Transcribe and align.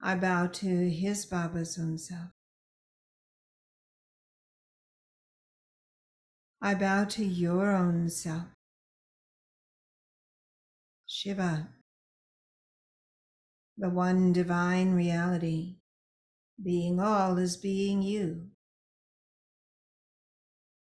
I 0.00 0.14
bow 0.14 0.46
to 0.46 0.88
his 0.88 1.26
Baba's 1.26 1.76
own 1.76 1.98
self. 1.98 2.30
I 6.62 6.76
bow 6.76 7.06
to 7.06 7.24
your 7.24 7.74
own 7.74 8.08
self. 8.08 8.44
Shiva, 11.06 11.70
the 13.76 13.90
one 13.90 14.32
divine 14.32 14.94
reality, 14.94 15.78
being 16.62 17.00
all 17.00 17.36
is 17.36 17.56
being 17.56 18.00
you, 18.00 18.46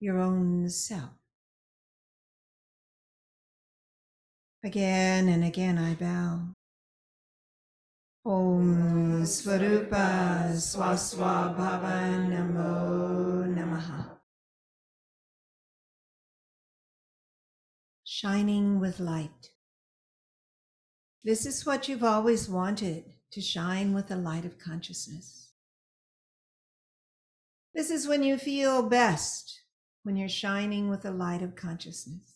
your 0.00 0.18
own 0.18 0.70
self. 0.70 1.21
Again 4.64 5.28
and 5.28 5.42
again 5.42 5.76
I 5.76 5.94
bow. 5.94 6.54
Om 8.24 9.24
Swarupa 9.24 10.52
Swaswabhava 10.54 12.28
Namo 12.30 13.44
Namaha. 13.52 14.18
Shining 18.04 18.78
with 18.78 19.00
light. 19.00 19.50
This 21.24 21.44
is 21.44 21.66
what 21.66 21.88
you've 21.88 22.04
always 22.04 22.48
wanted 22.48 23.04
to 23.32 23.40
shine 23.40 23.92
with 23.92 24.06
the 24.06 24.16
light 24.16 24.44
of 24.44 24.60
consciousness. 24.60 25.50
This 27.74 27.90
is 27.90 28.06
when 28.06 28.22
you 28.22 28.38
feel 28.38 28.88
best, 28.88 29.62
when 30.04 30.16
you're 30.16 30.28
shining 30.28 30.88
with 30.88 31.02
the 31.02 31.10
light 31.10 31.42
of 31.42 31.56
consciousness. 31.56 32.31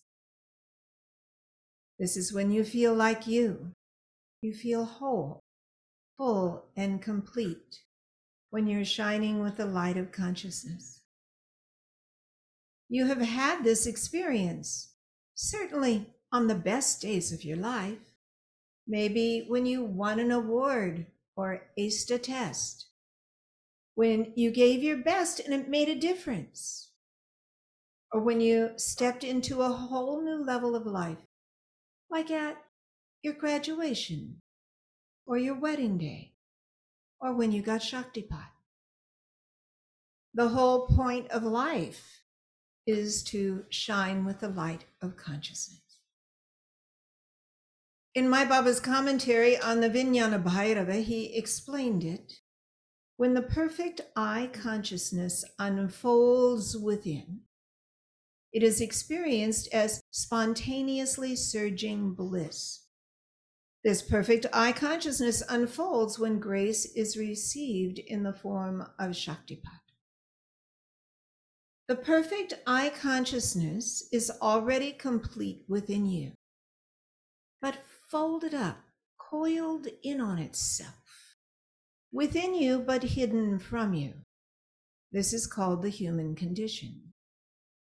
This 1.98 2.16
is 2.16 2.32
when 2.32 2.50
you 2.50 2.64
feel 2.64 2.94
like 2.94 3.26
you. 3.26 3.72
You 4.42 4.52
feel 4.52 4.84
whole, 4.84 5.40
full, 6.16 6.66
and 6.76 7.00
complete 7.00 7.80
when 8.50 8.66
you're 8.66 8.84
shining 8.84 9.42
with 9.42 9.56
the 9.56 9.66
light 9.66 9.96
of 9.96 10.12
consciousness. 10.12 11.00
You 12.88 13.06
have 13.06 13.20
had 13.20 13.64
this 13.64 13.86
experience, 13.86 14.92
certainly 15.34 16.06
on 16.30 16.46
the 16.46 16.54
best 16.54 17.00
days 17.00 17.32
of 17.32 17.44
your 17.44 17.56
life. 17.56 18.14
Maybe 18.86 19.44
when 19.48 19.66
you 19.66 19.82
won 19.84 20.20
an 20.20 20.30
award 20.30 21.06
or 21.34 21.62
aced 21.78 22.14
a 22.14 22.18
test, 22.18 22.86
when 23.94 24.32
you 24.36 24.50
gave 24.50 24.82
your 24.82 24.98
best 24.98 25.40
and 25.40 25.52
it 25.52 25.68
made 25.68 25.88
a 25.88 25.98
difference, 25.98 26.90
or 28.12 28.20
when 28.20 28.40
you 28.40 28.70
stepped 28.76 29.24
into 29.24 29.62
a 29.62 29.68
whole 29.68 30.22
new 30.22 30.44
level 30.44 30.76
of 30.76 30.86
life, 30.86 31.25
like 32.10 32.30
at 32.30 32.56
your 33.22 33.34
graduation, 33.34 34.40
or 35.26 35.38
your 35.38 35.58
wedding 35.58 35.98
day, 35.98 36.32
or 37.20 37.34
when 37.34 37.52
you 37.52 37.62
got 37.62 37.80
Shaktipat. 37.80 38.50
The 40.34 40.48
whole 40.48 40.86
point 40.86 41.30
of 41.30 41.42
life 41.42 42.22
is 42.86 43.24
to 43.24 43.64
shine 43.70 44.24
with 44.24 44.40
the 44.40 44.48
light 44.48 44.84
of 45.02 45.16
consciousness. 45.16 45.80
In 48.14 48.30
my 48.30 48.44
Baba's 48.44 48.80
commentary 48.80 49.58
on 49.58 49.80
the 49.80 49.90
Vijnana 49.90 50.42
Bhairava, 50.42 51.02
he 51.02 51.36
explained 51.36 52.04
it. 52.04 52.34
When 53.16 53.34
the 53.34 53.42
perfect 53.42 54.02
I 54.14 54.50
consciousness 54.52 55.44
unfolds 55.58 56.76
within, 56.76 57.40
it 58.56 58.62
is 58.62 58.80
experienced 58.80 59.68
as 59.74 60.00
spontaneously 60.10 61.36
surging 61.36 62.14
bliss. 62.14 62.86
This 63.84 64.00
perfect 64.00 64.46
I 64.50 64.72
consciousness 64.72 65.42
unfolds 65.46 66.18
when 66.18 66.38
grace 66.38 66.86
is 66.86 67.18
received 67.18 67.98
in 67.98 68.22
the 68.22 68.32
form 68.32 68.80
of 68.98 69.10
Shaktipat. 69.10 69.60
The 71.86 71.96
perfect 71.96 72.54
I 72.66 72.88
consciousness 72.88 74.08
is 74.10 74.32
already 74.40 74.90
complete 74.92 75.66
within 75.68 76.06
you, 76.06 76.32
but 77.60 77.80
folded 78.10 78.54
up, 78.54 78.78
coiled 79.18 79.86
in 80.02 80.18
on 80.18 80.38
itself, 80.38 81.36
within 82.10 82.54
you 82.54 82.78
but 82.78 83.02
hidden 83.02 83.58
from 83.58 83.92
you. 83.92 84.14
This 85.12 85.34
is 85.34 85.46
called 85.46 85.82
the 85.82 85.90
human 85.90 86.34
condition, 86.34 87.05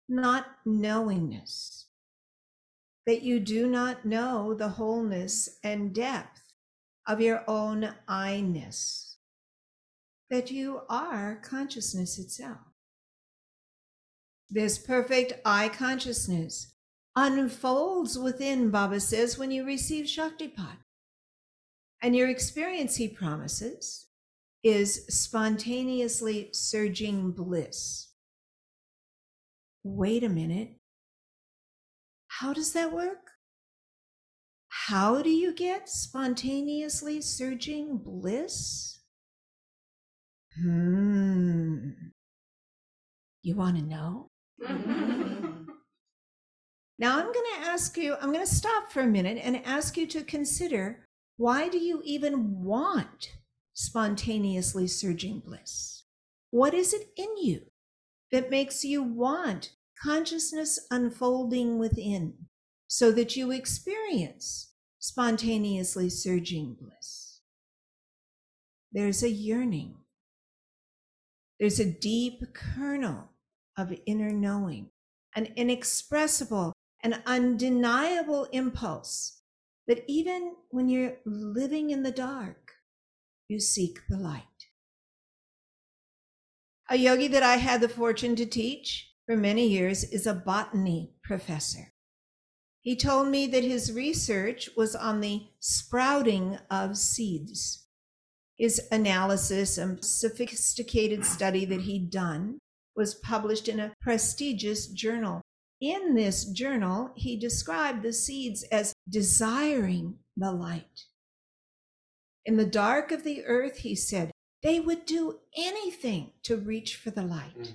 not 0.08 0.46
knowingness. 0.64 1.86
that 3.08 3.22
you 3.22 3.40
do 3.40 3.66
not 3.66 4.04
know 4.04 4.52
the 4.52 4.68
wholeness 4.68 5.48
and 5.64 5.94
depth 5.94 6.42
of 7.06 7.22
your 7.22 7.42
own 7.48 7.94
I 8.06 8.42
ness, 8.42 9.16
that 10.28 10.50
you 10.50 10.82
are 10.90 11.36
consciousness 11.36 12.18
itself. 12.18 12.58
This 14.50 14.76
perfect 14.76 15.40
I 15.42 15.70
consciousness 15.70 16.74
unfolds 17.16 18.18
within, 18.18 18.70
Baba 18.70 19.00
says, 19.00 19.38
when 19.38 19.50
you 19.50 19.64
receive 19.64 20.04
Shaktipat. 20.04 20.76
And 22.02 22.14
your 22.14 22.28
experience, 22.28 22.96
he 22.96 23.08
promises, 23.08 24.08
is 24.62 25.06
spontaneously 25.08 26.50
surging 26.52 27.30
bliss. 27.30 28.07
Wait 29.84 30.24
a 30.24 30.28
minute. 30.28 30.76
How 32.28 32.52
does 32.52 32.72
that 32.72 32.92
work? 32.92 33.30
How 34.68 35.22
do 35.22 35.30
you 35.30 35.54
get 35.54 35.88
spontaneously 35.88 37.20
surging 37.20 37.98
bliss? 37.98 39.00
Hmm. 40.60 41.90
You 43.42 43.54
want 43.54 43.76
to 43.76 43.82
know? 43.82 44.30
now 46.98 47.18
I'm 47.18 47.32
going 47.32 47.46
to 47.54 47.66
ask 47.66 47.96
you, 47.96 48.14
I'm 48.20 48.32
going 48.32 48.44
to 48.44 48.52
stop 48.52 48.90
for 48.90 49.00
a 49.00 49.06
minute 49.06 49.38
and 49.42 49.64
ask 49.64 49.96
you 49.96 50.06
to 50.08 50.22
consider 50.22 51.06
why 51.36 51.68
do 51.68 51.78
you 51.78 52.02
even 52.04 52.62
want 52.62 53.28
spontaneously 53.74 54.88
surging 54.88 55.40
bliss? 55.40 56.02
What 56.50 56.74
is 56.74 56.92
it 56.92 57.10
in 57.16 57.28
you 57.40 57.62
that 58.32 58.50
makes 58.50 58.84
you 58.84 59.02
want 59.02 59.72
consciousness 60.02 60.78
unfolding 60.90 61.78
within 61.78 62.34
so 62.86 63.10
that 63.12 63.36
you 63.36 63.50
experience 63.50 64.72
spontaneously 64.98 66.08
surging 66.08 66.76
bliss. 66.80 67.40
There's 68.92 69.22
a 69.22 69.30
yearning. 69.30 69.96
There's 71.60 71.80
a 71.80 71.92
deep 71.92 72.54
kernel 72.54 73.30
of 73.76 73.94
inner 74.06 74.30
knowing, 74.30 74.90
an 75.34 75.48
inexpressible 75.56 76.72
and 77.02 77.22
undeniable 77.26 78.44
impulse 78.52 79.42
that 79.86 80.04
even 80.06 80.54
when 80.70 80.88
you're 80.88 81.16
living 81.24 81.90
in 81.90 82.02
the 82.02 82.12
dark, 82.12 82.72
you 83.48 83.60
seek 83.60 84.00
the 84.08 84.16
light. 84.16 84.57
A 86.90 86.96
yogi 86.96 87.28
that 87.28 87.42
I 87.42 87.56
had 87.56 87.82
the 87.82 87.88
fortune 87.88 88.34
to 88.36 88.46
teach 88.46 89.12
for 89.26 89.36
many 89.36 89.68
years 89.68 90.04
is 90.04 90.26
a 90.26 90.32
botany 90.32 91.12
professor. 91.22 91.92
He 92.80 92.96
told 92.96 93.28
me 93.28 93.46
that 93.48 93.62
his 93.62 93.92
research 93.92 94.70
was 94.74 94.96
on 94.96 95.20
the 95.20 95.48
sprouting 95.60 96.58
of 96.70 96.96
seeds. 96.96 97.86
His 98.56 98.80
analysis 98.90 99.76
and 99.76 100.02
sophisticated 100.02 101.26
study 101.26 101.66
that 101.66 101.82
he'd 101.82 102.10
done 102.10 102.58
was 102.96 103.14
published 103.14 103.68
in 103.68 103.78
a 103.78 103.92
prestigious 104.00 104.86
journal. 104.86 105.42
In 105.82 106.14
this 106.14 106.46
journal, 106.46 107.12
he 107.16 107.36
described 107.36 108.02
the 108.02 108.14
seeds 108.14 108.62
as 108.72 108.94
desiring 109.06 110.20
the 110.38 110.52
light. 110.52 111.04
In 112.46 112.56
the 112.56 112.64
dark 112.64 113.12
of 113.12 113.24
the 113.24 113.44
earth, 113.44 113.78
he 113.78 113.94
said, 113.94 114.30
they 114.62 114.80
would 114.80 115.06
do 115.06 115.38
anything 115.56 116.32
to 116.44 116.56
reach 116.56 116.96
for 116.96 117.10
the 117.10 117.22
light. 117.22 117.58
Mm. 117.58 117.74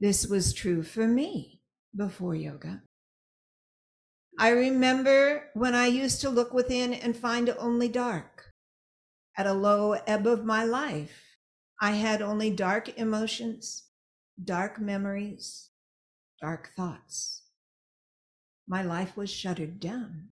This 0.00 0.26
was 0.26 0.52
true 0.52 0.82
for 0.82 1.06
me 1.06 1.60
before 1.94 2.34
yoga. 2.34 2.82
I 4.38 4.50
remember 4.50 5.50
when 5.54 5.74
I 5.74 5.86
used 5.86 6.22
to 6.22 6.30
look 6.30 6.54
within 6.54 6.94
and 6.94 7.16
find 7.16 7.54
only 7.58 7.88
dark. 7.88 8.52
At 9.36 9.46
a 9.46 9.52
low 9.52 9.92
ebb 10.06 10.26
of 10.26 10.44
my 10.44 10.64
life, 10.64 11.36
I 11.80 11.92
had 11.92 12.22
only 12.22 12.50
dark 12.50 12.98
emotions, 12.98 13.84
dark 14.42 14.80
memories, 14.80 15.70
dark 16.40 16.70
thoughts. 16.76 17.42
My 18.66 18.82
life 18.82 19.16
was 19.16 19.30
shuttered 19.30 19.80
down. 19.80 20.29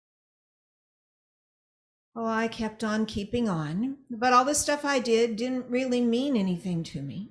Oh, 2.20 2.26
I 2.26 2.48
kept 2.48 2.82
on 2.82 3.06
keeping 3.06 3.48
on, 3.48 3.98
but 4.10 4.32
all 4.32 4.44
the 4.44 4.52
stuff 4.52 4.84
I 4.84 4.98
did 4.98 5.36
didn't 5.36 5.70
really 5.70 6.00
mean 6.00 6.36
anything 6.36 6.82
to 6.82 7.00
me. 7.00 7.30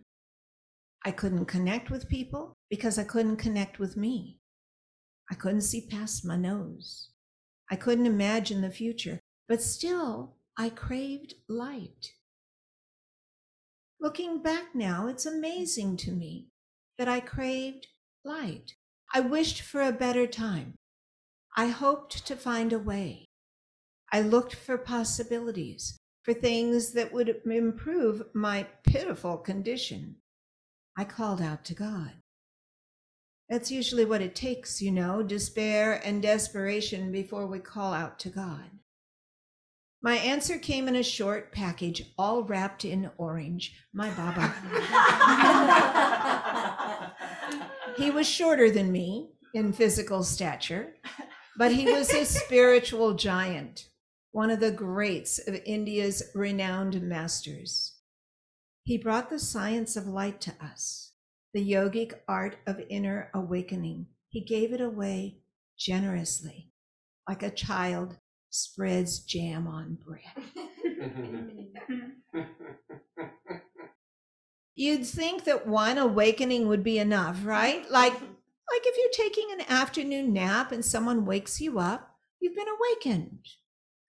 I 1.03 1.11
couldn't 1.11 1.47
connect 1.47 1.89
with 1.89 2.07
people 2.07 2.53
because 2.69 2.97
I 2.97 3.03
couldn't 3.03 3.35
connect 3.35 3.79
with 3.79 3.97
me. 3.97 4.39
I 5.29 5.35
couldn't 5.35 5.63
see 5.63 5.85
past 5.91 6.25
my 6.25 6.37
nose. 6.37 7.09
I 7.69 7.75
couldn't 7.75 8.05
imagine 8.05 8.61
the 8.61 8.69
future, 8.69 9.19
but 9.49 9.61
still 9.61 10.37
I 10.57 10.69
craved 10.69 11.33
light. 11.49 12.13
Looking 13.99 14.41
back 14.41 14.73
now, 14.73 15.09
it's 15.09 15.25
amazing 15.25 15.97
to 15.97 16.11
me 16.11 16.47
that 16.97 17.09
I 17.09 17.19
craved 17.19 17.87
light. 18.23 18.75
I 19.13 19.19
wished 19.19 19.61
for 19.63 19.81
a 19.81 19.91
better 19.91 20.27
time. 20.27 20.75
I 21.57 21.67
hoped 21.67 22.25
to 22.25 22.37
find 22.37 22.71
a 22.71 22.79
way. 22.79 23.26
I 24.11 24.21
looked 24.21 24.55
for 24.55 24.77
possibilities, 24.77 25.99
for 26.23 26.33
things 26.33 26.93
that 26.93 27.11
would 27.13 27.41
improve 27.45 28.23
my 28.33 28.67
pitiful 28.83 29.37
condition. 29.37 30.17
I 30.97 31.03
called 31.03 31.41
out 31.41 31.65
to 31.65 31.73
God. 31.73 32.13
That's 33.49 33.71
usually 33.71 34.03
what 34.03 34.21
it 34.21 34.35
takes, 34.35 34.81
you 34.81 34.91
know, 34.91 35.23
despair 35.23 36.01
and 36.03 36.21
desperation 36.21 37.11
before 37.11 37.47
we 37.47 37.59
call 37.59 37.93
out 37.93 38.19
to 38.19 38.29
God. 38.29 38.69
My 40.01 40.15
answer 40.17 40.57
came 40.57 40.87
in 40.87 40.95
a 40.95 41.03
short 41.03 41.51
package, 41.51 42.13
all 42.17 42.43
wrapped 42.43 42.85
in 42.85 43.09
orange. 43.17 43.75
My 43.93 44.09
Baba. 44.11 44.53
he 47.97 48.11
was 48.11 48.27
shorter 48.27 48.69
than 48.69 48.91
me 48.91 49.31
in 49.53 49.73
physical 49.73 50.23
stature, 50.23 50.95
but 51.57 51.71
he 51.71 51.91
was 51.91 52.13
a 52.13 52.25
spiritual 52.25 53.15
giant, 53.15 53.87
one 54.31 54.49
of 54.49 54.59
the 54.59 54.71
greats 54.71 55.39
of 55.39 55.61
India's 55.65 56.23
renowned 56.35 57.01
masters. 57.01 57.95
He 58.83 58.97
brought 58.97 59.29
the 59.29 59.39
science 59.39 59.95
of 59.95 60.07
light 60.07 60.39
to 60.41 60.53
us, 60.61 61.11
the 61.53 61.71
yogic 61.71 62.13
art 62.27 62.57
of 62.65 62.79
inner 62.89 63.29
awakening. 63.33 64.07
He 64.29 64.41
gave 64.41 64.73
it 64.73 64.81
away 64.81 65.39
generously, 65.77 66.71
like 67.27 67.43
a 67.43 67.49
child 67.49 68.17
spreads 68.49 69.19
jam 69.19 69.67
on 69.67 69.97
bread. 70.05 70.21
You'd 74.75 75.07
think 75.07 75.45
that 75.45 75.67
one 75.67 75.97
awakening 75.97 76.67
would 76.67 76.83
be 76.83 76.99
enough, 76.99 77.43
right? 77.43 77.89
Like 77.89 78.13
like 78.13 78.81
if 78.85 78.97
you're 78.97 79.25
taking 79.25 79.51
an 79.51 79.65
afternoon 79.69 80.33
nap 80.33 80.71
and 80.71 80.83
someone 80.83 81.25
wakes 81.25 81.59
you 81.61 81.79
up, 81.79 82.15
you've 82.39 82.55
been 82.55 82.67
awakened. 82.67 83.39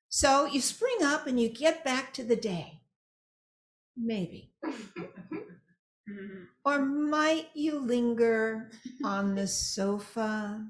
So 0.09 0.47
you 0.47 0.61
spring 0.61 0.99
up 1.03 1.27
and 1.27 1.39
you 1.41 1.49
get 1.49 1.85
back 1.85 2.13
to 2.15 2.25
the 2.25 2.37
day. 2.37 2.81
Maybe. 3.97 4.53
Mm-hmm. 6.11 6.45
or 6.65 6.79
might 6.79 7.49
you 7.53 7.79
linger 7.79 8.71
on 9.05 9.35
the 9.35 9.47
sofa, 9.47 10.65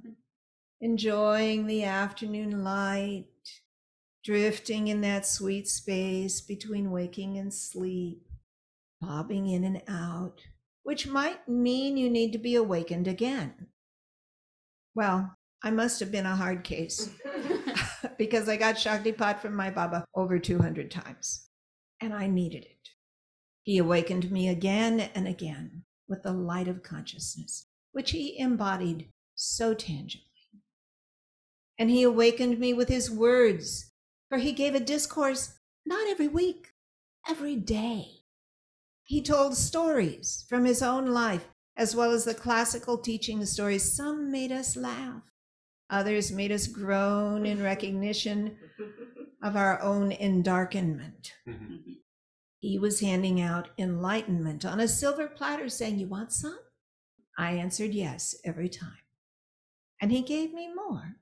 enjoying 0.81 1.67
the 1.67 1.85
afternoon 1.85 2.65
light, 2.65 3.27
drifting 4.25 4.89
in 4.89 5.01
that 5.03 5.27
sweet 5.27 5.69
space 5.69 6.41
between 6.41 6.91
waking 6.91 7.39
and 7.39 7.55
sleep, 7.55 8.27
bobbing 9.01 9.49
in 9.49 9.63
and 9.63 9.81
out, 9.87 10.41
which 10.83 11.07
might 11.07 11.49
mean 11.49 11.97
you 11.97 12.11
need 12.11 12.33
to 12.33 12.39
be 12.39 12.57
awakened 12.57 13.07
again. 13.07 13.69
Well, 14.97 15.37
I 15.63 15.71
must 15.71 16.01
have 16.01 16.11
been 16.11 16.27
a 16.27 16.37
hard 16.37 16.65
case 16.65 17.11
because 18.19 18.49
I 18.49 18.57
got 18.57 18.75
Shaktipat 18.75 19.41
from 19.41 19.55
my 19.55 19.71
Baba 19.71 20.05
over 20.15 20.39
200 20.39 20.91
times 20.91 21.49
and 22.01 22.13
I 22.13 22.27
needed 22.27 22.65
it. 22.65 22.91
He 23.63 23.79
awakened 23.79 24.31
me 24.31 24.49
again 24.49 25.11
and 25.15 25.29
again 25.29 25.85
with 26.09 26.23
the 26.23 26.33
light 26.33 26.69
of 26.69 26.83
consciousness, 26.83 27.67
which 27.93 28.11
he 28.11 28.39
embodied 28.39 29.11
so 29.35 29.75
tangibly. 29.75 30.25
And 31.79 31.91
he 31.91 32.03
awakened 32.03 32.59
me 32.59 32.75
with 32.75 32.89
his 32.89 33.11
words, 33.11 33.93
for 34.29 34.39
he 34.39 34.53
gave 34.53 34.75
a 34.75 34.81
discourse 34.81 35.55
not 35.87 36.09
every 36.09 36.29
week, 36.29 36.73
every 37.29 37.57
day. 37.57 38.25
He 39.05 39.23
told 39.23 39.57
stories 39.57 40.45
from 40.49 40.65
his 40.65 40.83
own 40.83 41.07
life, 41.07 41.49
as 41.77 41.95
well 41.95 42.11
as 42.11 42.25
the 42.25 42.35
classical 42.35 42.99
teaching 42.99 43.45
stories. 43.47 43.93
Some 43.93 44.33
made 44.33 44.51
us 44.51 44.77
laugh, 44.77 45.23
others 45.91 46.33
made 46.33 46.53
us 46.53 46.67
groan 46.67 47.47
in 47.47 47.63
recognition 47.63 48.57
of 49.43 49.57
our 49.57 49.81
own 49.81 50.11
endarkenment. 50.13 51.33
Mm-hmm. 51.49 51.77
He 52.61 52.79
was 52.79 53.01
handing 53.01 53.41
out 53.41 53.71
enlightenment 53.79 54.65
on 54.65 54.81
a 54.81 54.89
silver 54.89 55.29
platter, 55.29 55.69
saying, 55.69 55.99
You 55.99 56.09
want 56.09 56.33
some? 56.33 56.59
I 57.39 57.53
answered 57.53 57.95
yes 57.95 58.35
every 58.45 58.69
time. 58.69 58.99
And 60.01 60.11
he 60.11 60.23
gave 60.23 60.53
me 60.53 60.73
more 60.75 61.17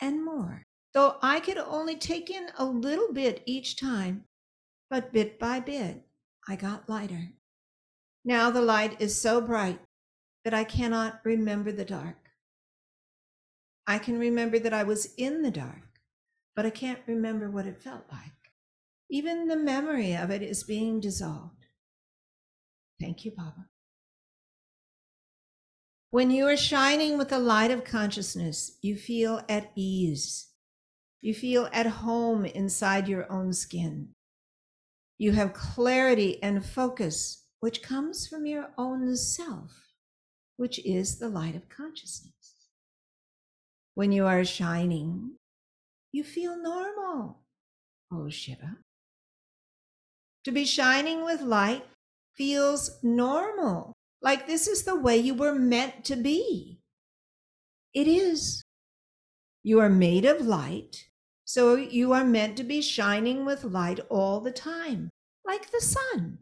and 0.00 0.24
more, 0.24 0.64
though 0.94 1.16
I 1.22 1.40
could 1.40 1.58
only 1.58 1.96
take 1.96 2.30
in 2.30 2.48
a 2.56 2.64
little 2.64 3.12
bit 3.12 3.42
each 3.46 3.76
time. 3.76 4.24
But 4.90 5.12
bit 5.12 5.38
by 5.38 5.60
bit, 5.60 6.06
I 6.48 6.56
got 6.56 6.88
lighter. 6.88 7.32
Now 8.24 8.50
the 8.50 8.62
light 8.62 9.00
is 9.00 9.20
so 9.20 9.40
bright 9.40 9.80
that 10.44 10.54
I 10.54 10.64
cannot 10.64 11.20
remember 11.24 11.72
the 11.72 11.84
dark. 11.84 12.27
I 13.88 13.98
can 13.98 14.18
remember 14.18 14.58
that 14.58 14.74
I 14.74 14.84
was 14.84 15.14
in 15.16 15.40
the 15.40 15.50
dark, 15.50 16.00
but 16.54 16.66
I 16.66 16.70
can't 16.70 17.00
remember 17.06 17.50
what 17.50 17.64
it 17.64 17.82
felt 17.82 18.04
like. 18.12 18.52
Even 19.10 19.48
the 19.48 19.56
memory 19.56 20.14
of 20.14 20.30
it 20.30 20.42
is 20.42 20.62
being 20.62 21.00
dissolved. 21.00 21.64
Thank 23.00 23.24
you, 23.24 23.30
Baba. 23.30 23.70
When 26.10 26.30
you 26.30 26.46
are 26.48 26.56
shining 26.56 27.16
with 27.16 27.30
the 27.30 27.38
light 27.38 27.70
of 27.70 27.84
consciousness, 27.84 28.76
you 28.82 28.94
feel 28.94 29.42
at 29.48 29.72
ease. 29.74 30.48
You 31.22 31.32
feel 31.32 31.70
at 31.72 31.86
home 31.86 32.44
inside 32.44 33.08
your 33.08 33.30
own 33.32 33.54
skin. 33.54 34.10
You 35.16 35.32
have 35.32 35.54
clarity 35.54 36.42
and 36.42 36.62
focus, 36.62 37.46
which 37.60 37.82
comes 37.82 38.26
from 38.26 38.44
your 38.44 38.70
own 38.76 39.16
self, 39.16 39.94
which 40.58 40.78
is 40.84 41.18
the 41.18 41.30
light 41.30 41.56
of 41.56 41.70
consciousness. 41.70 42.37
When 43.98 44.12
you 44.12 44.26
are 44.26 44.44
shining, 44.44 45.32
you 46.12 46.22
feel 46.22 46.56
normal. 46.56 47.40
Oh, 48.12 48.28
Shiva. 48.28 48.76
To 50.44 50.52
be 50.52 50.64
shining 50.64 51.24
with 51.24 51.40
light 51.40 51.84
feels 52.32 53.00
normal, 53.02 53.94
like 54.22 54.46
this 54.46 54.68
is 54.68 54.84
the 54.84 54.94
way 54.94 55.16
you 55.16 55.34
were 55.34 55.52
meant 55.52 56.04
to 56.04 56.14
be. 56.14 56.78
It 57.92 58.06
is. 58.06 58.62
You 59.64 59.80
are 59.80 59.90
made 59.90 60.24
of 60.24 60.46
light, 60.46 61.08
so 61.44 61.74
you 61.74 62.12
are 62.12 62.24
meant 62.24 62.56
to 62.58 62.62
be 62.62 62.80
shining 62.80 63.44
with 63.44 63.64
light 63.64 63.98
all 64.08 64.40
the 64.40 64.52
time, 64.52 65.10
like 65.44 65.72
the 65.72 65.80
sun. 65.80 66.38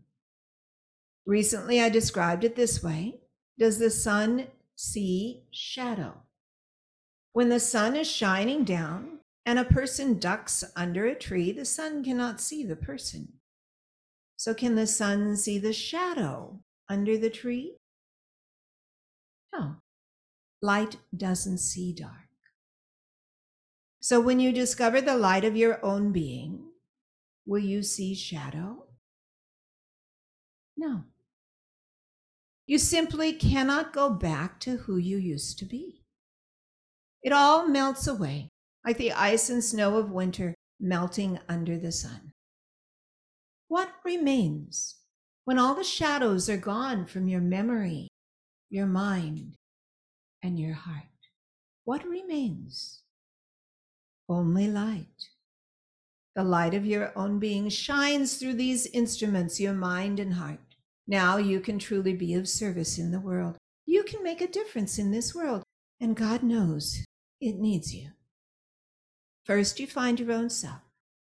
Recently, 1.24 1.80
I 1.80 1.88
described 1.88 2.44
it 2.44 2.54
this 2.54 2.82
way 2.82 3.20
Does 3.58 3.78
the 3.78 3.88
sun 3.88 4.48
see 4.76 5.44
shadow? 5.50 6.25
When 7.36 7.50
the 7.50 7.60
sun 7.60 7.96
is 7.96 8.10
shining 8.10 8.64
down 8.64 9.18
and 9.44 9.58
a 9.58 9.64
person 9.66 10.18
ducks 10.18 10.64
under 10.74 11.04
a 11.04 11.14
tree, 11.14 11.52
the 11.52 11.66
sun 11.66 12.02
cannot 12.02 12.40
see 12.40 12.64
the 12.64 12.76
person. 12.76 13.34
So, 14.38 14.54
can 14.54 14.74
the 14.74 14.86
sun 14.86 15.36
see 15.36 15.58
the 15.58 15.74
shadow 15.74 16.60
under 16.88 17.18
the 17.18 17.28
tree? 17.28 17.76
No, 19.52 19.76
light 20.62 20.96
doesn't 21.14 21.58
see 21.58 21.92
dark. 21.92 22.30
So, 24.00 24.18
when 24.18 24.40
you 24.40 24.50
discover 24.50 25.02
the 25.02 25.18
light 25.18 25.44
of 25.44 25.58
your 25.58 25.84
own 25.84 26.12
being, 26.12 26.70
will 27.44 27.62
you 27.62 27.82
see 27.82 28.14
shadow? 28.14 28.84
No. 30.74 31.04
You 32.66 32.78
simply 32.78 33.34
cannot 33.34 33.92
go 33.92 34.08
back 34.08 34.58
to 34.60 34.78
who 34.78 34.96
you 34.96 35.18
used 35.18 35.58
to 35.58 35.66
be. 35.66 36.05
It 37.22 37.32
all 37.32 37.66
melts 37.66 38.06
away 38.06 38.48
like 38.84 38.98
the 38.98 39.12
ice 39.12 39.50
and 39.50 39.62
snow 39.62 39.96
of 39.96 40.10
winter 40.10 40.54
melting 40.78 41.38
under 41.48 41.78
the 41.78 41.92
sun. 41.92 42.32
What 43.68 43.90
remains 44.04 44.96
when 45.44 45.58
all 45.58 45.74
the 45.74 45.84
shadows 45.84 46.48
are 46.48 46.56
gone 46.56 47.06
from 47.06 47.28
your 47.28 47.40
memory, 47.40 48.08
your 48.70 48.86
mind, 48.86 49.54
and 50.42 50.58
your 50.58 50.74
heart? 50.74 51.02
What 51.84 52.06
remains? 52.06 53.02
Only 54.28 54.68
light. 54.68 55.30
The 56.34 56.44
light 56.44 56.74
of 56.74 56.84
your 56.84 57.12
own 57.16 57.38
being 57.38 57.68
shines 57.68 58.36
through 58.36 58.54
these 58.54 58.86
instruments, 58.86 59.58
your 59.58 59.72
mind 59.72 60.20
and 60.20 60.34
heart. 60.34 60.58
Now 61.06 61.38
you 61.38 61.60
can 61.60 61.78
truly 61.78 62.12
be 62.12 62.34
of 62.34 62.48
service 62.48 62.98
in 62.98 63.10
the 63.10 63.20
world. 63.20 63.56
You 63.86 64.02
can 64.02 64.22
make 64.22 64.40
a 64.40 64.48
difference 64.48 64.98
in 64.98 65.12
this 65.12 65.34
world, 65.34 65.62
and 66.00 66.16
God 66.16 66.42
knows 66.42 67.04
it 67.40 67.56
needs 67.56 67.94
you. 67.94 68.10
First, 69.44 69.78
you 69.78 69.86
find 69.86 70.18
your 70.18 70.32
own 70.32 70.50
self, 70.50 70.80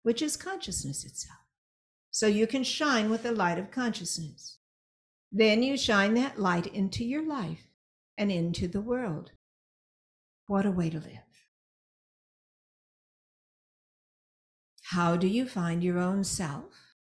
which 0.03 0.23
is 0.23 0.37
consciousness 0.37 1.05
itself 1.05 1.41
so 2.17 2.27
you 2.27 2.47
can 2.47 2.65
shine 2.65 3.11
with 3.11 3.23
the 3.23 3.31
light 3.31 3.59
of 3.59 3.71
consciousness. 3.71 4.57
Then 5.31 5.63
you 5.63 5.77
shine 5.77 6.15
that 6.15 6.39
light 6.39 6.67
into 6.67 7.05
your 7.05 7.23
life 7.23 7.69
and 8.17 8.33
into 8.33 8.67
the 8.69 8.81
world. 8.81 9.33
What 10.47 10.65
a 10.65 10.71
way 10.71 10.89
to 10.89 10.99
live. 10.99 11.29
How 14.85 15.17
do 15.17 15.27
you 15.27 15.45
find 15.45 15.85
your 15.85 15.99
own 15.99 16.25
self? 16.25 16.95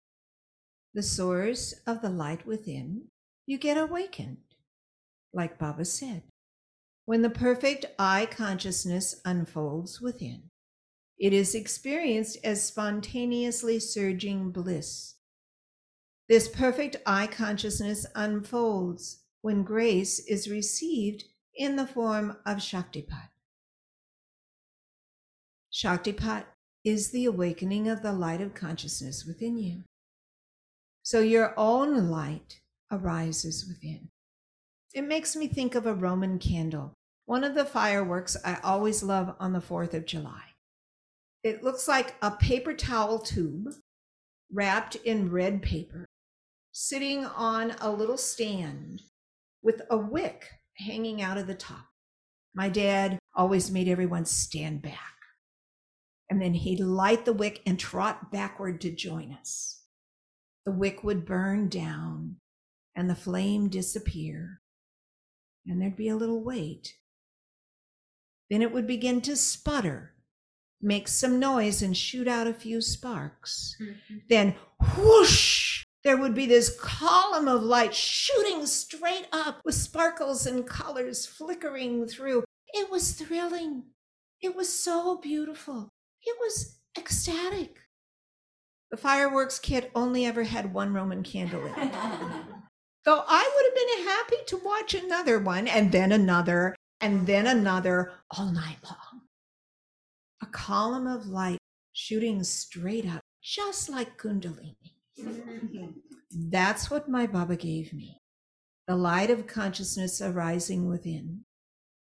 The 0.92 1.02
source 1.02 1.72
of 1.86 2.02
the 2.02 2.10
light 2.10 2.46
within, 2.46 3.04
you 3.46 3.56
get 3.56 3.78
awakened. 3.78 4.44
Like 5.32 5.58
Baba 5.58 5.86
said, 5.86 6.24
when 7.06 7.22
the 7.22 7.30
perfect 7.30 7.86
I 7.98 8.26
consciousness 8.26 9.20
unfolds 9.24 10.00
within, 10.00 10.50
it 11.18 11.32
is 11.32 11.54
experienced 11.54 12.36
as 12.44 12.62
spontaneously 12.62 13.78
surging 13.78 14.50
bliss. 14.50 15.14
This 16.28 16.48
perfect 16.48 16.96
I 17.06 17.28
consciousness 17.28 18.04
unfolds 18.14 19.22
when 19.40 19.62
grace 19.62 20.18
is 20.18 20.50
received 20.50 21.24
in 21.54 21.76
the 21.76 21.86
form 21.86 22.36
of 22.44 22.58
Shaktipat. 22.58 23.28
Shaktipat 25.72 26.44
is 26.84 27.10
the 27.10 27.26
awakening 27.26 27.88
of 27.88 28.02
the 28.02 28.12
light 28.12 28.40
of 28.40 28.54
consciousness 28.54 29.24
within 29.24 29.56
you. 29.56 29.84
So 31.04 31.20
your 31.20 31.54
own 31.56 32.10
light 32.10 32.60
arises 32.90 33.64
within. 33.68 34.08
It 34.92 35.02
makes 35.02 35.36
me 35.36 35.46
think 35.46 35.74
of 35.74 35.86
a 35.86 35.94
Roman 35.94 36.38
candle, 36.38 36.95
one 37.26 37.42
of 37.42 37.54
the 37.54 37.64
fireworks 37.64 38.36
I 38.44 38.58
always 38.62 39.02
love 39.02 39.34
on 39.40 39.52
the 39.52 39.60
4th 39.60 39.94
of 39.94 40.06
July. 40.06 40.42
It 41.42 41.62
looks 41.62 41.86
like 41.86 42.14
a 42.22 42.30
paper 42.30 42.72
towel 42.72 43.18
tube 43.18 43.68
wrapped 44.52 44.94
in 44.94 45.30
red 45.30 45.60
paper, 45.60 46.06
sitting 46.72 47.24
on 47.24 47.74
a 47.80 47.90
little 47.90 48.16
stand 48.16 49.02
with 49.62 49.82
a 49.90 49.96
wick 49.96 50.46
hanging 50.78 51.20
out 51.20 51.36
of 51.36 51.48
the 51.48 51.54
top. 51.54 51.86
My 52.54 52.68
dad 52.68 53.18
always 53.34 53.70
made 53.70 53.88
everyone 53.88 54.24
stand 54.24 54.82
back. 54.82 55.00
And 56.30 56.40
then 56.40 56.54
he'd 56.54 56.80
light 56.80 57.24
the 57.24 57.32
wick 57.32 57.60
and 57.66 57.78
trot 57.78 58.30
backward 58.32 58.80
to 58.82 58.90
join 58.90 59.32
us. 59.32 59.82
The 60.64 60.72
wick 60.72 61.04
would 61.04 61.26
burn 61.26 61.68
down 61.68 62.36
and 62.94 63.10
the 63.10 63.14
flame 63.14 63.68
disappear. 63.68 64.60
And 65.66 65.80
there'd 65.80 65.96
be 65.96 66.08
a 66.08 66.16
little 66.16 66.42
wait. 66.42 66.94
Then 68.50 68.62
it 68.62 68.72
would 68.72 68.86
begin 68.86 69.20
to 69.22 69.36
sputter 69.36 70.12
make 70.80 71.08
some 71.08 71.38
noise 71.38 71.82
and 71.82 71.96
shoot 71.96 72.28
out 72.28 72.46
a 72.46 72.54
few 72.54 72.80
sparks. 72.80 73.76
Mm-hmm. 73.80 74.16
Then 74.28 74.54
whoosh, 74.96 75.84
there 76.04 76.16
would 76.16 76.34
be 76.34 76.46
this 76.46 76.78
column 76.80 77.48
of 77.48 77.62
light 77.62 77.94
shooting 77.94 78.66
straight 78.66 79.26
up 79.32 79.60
with 79.64 79.74
sparkles 79.74 80.46
and 80.46 80.66
colors 80.66 81.26
flickering 81.26 82.06
through. 82.06 82.44
It 82.68 82.90
was 82.90 83.12
thrilling. 83.12 83.84
It 84.40 84.54
was 84.54 84.72
so 84.72 85.18
beautiful. 85.18 85.88
It 86.22 86.36
was 86.40 86.78
ecstatic. 86.96 87.78
The 88.90 88.96
fireworks 88.96 89.58
kit 89.58 89.90
only 89.94 90.24
ever 90.26 90.44
had 90.44 90.72
one 90.72 90.92
Roman 90.92 91.22
candle 91.22 91.66
in 91.66 91.72
it. 91.72 91.92
Though 93.04 93.24
I 93.26 93.50
would 93.54 93.64
have 93.64 93.74
been 93.74 94.06
happy 94.06 94.36
to 94.46 94.64
watch 94.64 94.94
another 94.94 95.38
one 95.38 95.66
and 95.66 95.90
then 95.90 96.12
another 96.12 96.74
and 97.00 97.26
then 97.26 97.46
another 97.46 98.12
all 98.30 98.50
night 98.52 98.78
long 98.84 99.22
a 100.42 100.46
column 100.46 101.06
of 101.06 101.26
light 101.26 101.58
shooting 101.92 102.44
straight 102.44 103.06
up, 103.06 103.22
just 103.42 103.88
like 103.88 104.18
Kundalini. 104.18 104.76
That's 106.30 106.90
what 106.90 107.08
my 107.08 107.26
Baba 107.26 107.56
gave 107.56 107.92
me 107.92 108.20
the 108.86 108.96
light 108.96 109.30
of 109.30 109.48
consciousness 109.48 110.20
arising 110.20 110.86
within. 110.86 111.44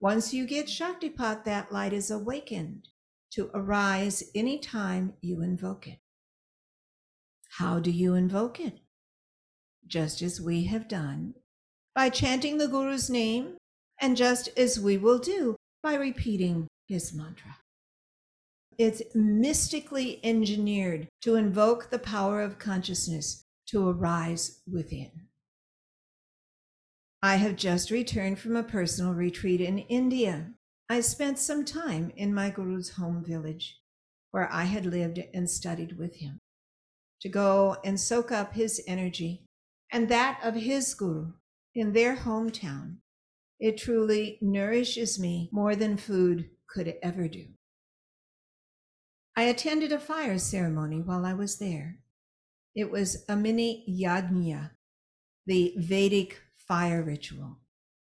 Once 0.00 0.32
you 0.32 0.46
get 0.46 0.66
Shaktipat, 0.66 1.44
that 1.44 1.72
light 1.72 1.92
is 1.92 2.08
awakened 2.08 2.88
to 3.32 3.50
arise 3.52 4.22
any 4.34 4.60
time 4.60 5.14
you 5.20 5.42
invoke 5.42 5.88
it. 5.88 5.98
How 7.56 7.80
do 7.80 7.90
you 7.90 8.14
invoke 8.14 8.60
it? 8.60 8.78
Just 9.88 10.22
as 10.22 10.40
we 10.40 10.64
have 10.66 10.86
done, 10.86 11.34
by 11.96 12.10
chanting 12.10 12.58
the 12.58 12.68
Guru's 12.68 13.10
name, 13.10 13.56
and 14.00 14.16
just 14.16 14.48
as 14.56 14.78
we 14.78 14.96
will 14.96 15.18
do 15.18 15.56
by 15.82 15.94
repeating 15.94 16.68
his 16.86 17.12
mantra. 17.12 17.56
It's 18.78 19.02
mystically 19.14 20.20
engineered 20.24 21.08
to 21.22 21.34
invoke 21.34 21.90
the 21.90 21.98
power 21.98 22.40
of 22.40 22.58
consciousness 22.58 23.42
to 23.68 23.88
arise 23.88 24.60
within. 24.70 25.10
I 27.22 27.36
have 27.36 27.56
just 27.56 27.90
returned 27.90 28.38
from 28.38 28.54
a 28.54 28.62
personal 28.62 29.12
retreat 29.12 29.60
in 29.60 29.78
India, 29.78 30.52
I 30.90 31.00
spent 31.00 31.38
some 31.38 31.66
time 31.66 32.12
in 32.16 32.32
my 32.32 32.48
guru's 32.48 32.90
home 32.90 33.22
village, 33.22 33.78
where 34.30 34.50
I 34.50 34.64
had 34.64 34.86
lived 34.86 35.22
and 35.34 35.50
studied 35.50 35.98
with 35.98 36.16
him, 36.16 36.38
to 37.20 37.28
go 37.28 37.76
and 37.84 38.00
soak 38.00 38.32
up 38.32 38.54
his 38.54 38.80
energy 38.86 39.42
and 39.92 40.08
that 40.08 40.40
of 40.42 40.54
his 40.54 40.94
guru 40.94 41.32
in 41.74 41.92
their 41.92 42.16
hometown. 42.16 42.98
It 43.60 43.76
truly 43.76 44.38
nourishes 44.40 45.18
me 45.18 45.48
more 45.52 45.74
than 45.74 45.96
food 45.96 46.50
could 46.68 46.94
ever 47.02 47.28
do. 47.28 47.46
I 49.36 49.42
attended 49.44 49.92
a 49.92 50.00
fire 50.00 50.38
ceremony 50.38 51.00
while 51.00 51.24
I 51.24 51.32
was 51.32 51.58
there. 51.58 51.98
It 52.74 52.90
was 52.90 53.24
a 53.28 53.36
mini 53.36 53.84
yajna, 53.88 54.70
the 55.46 55.74
Vedic 55.76 56.40
fire 56.56 57.02
ritual, 57.02 57.58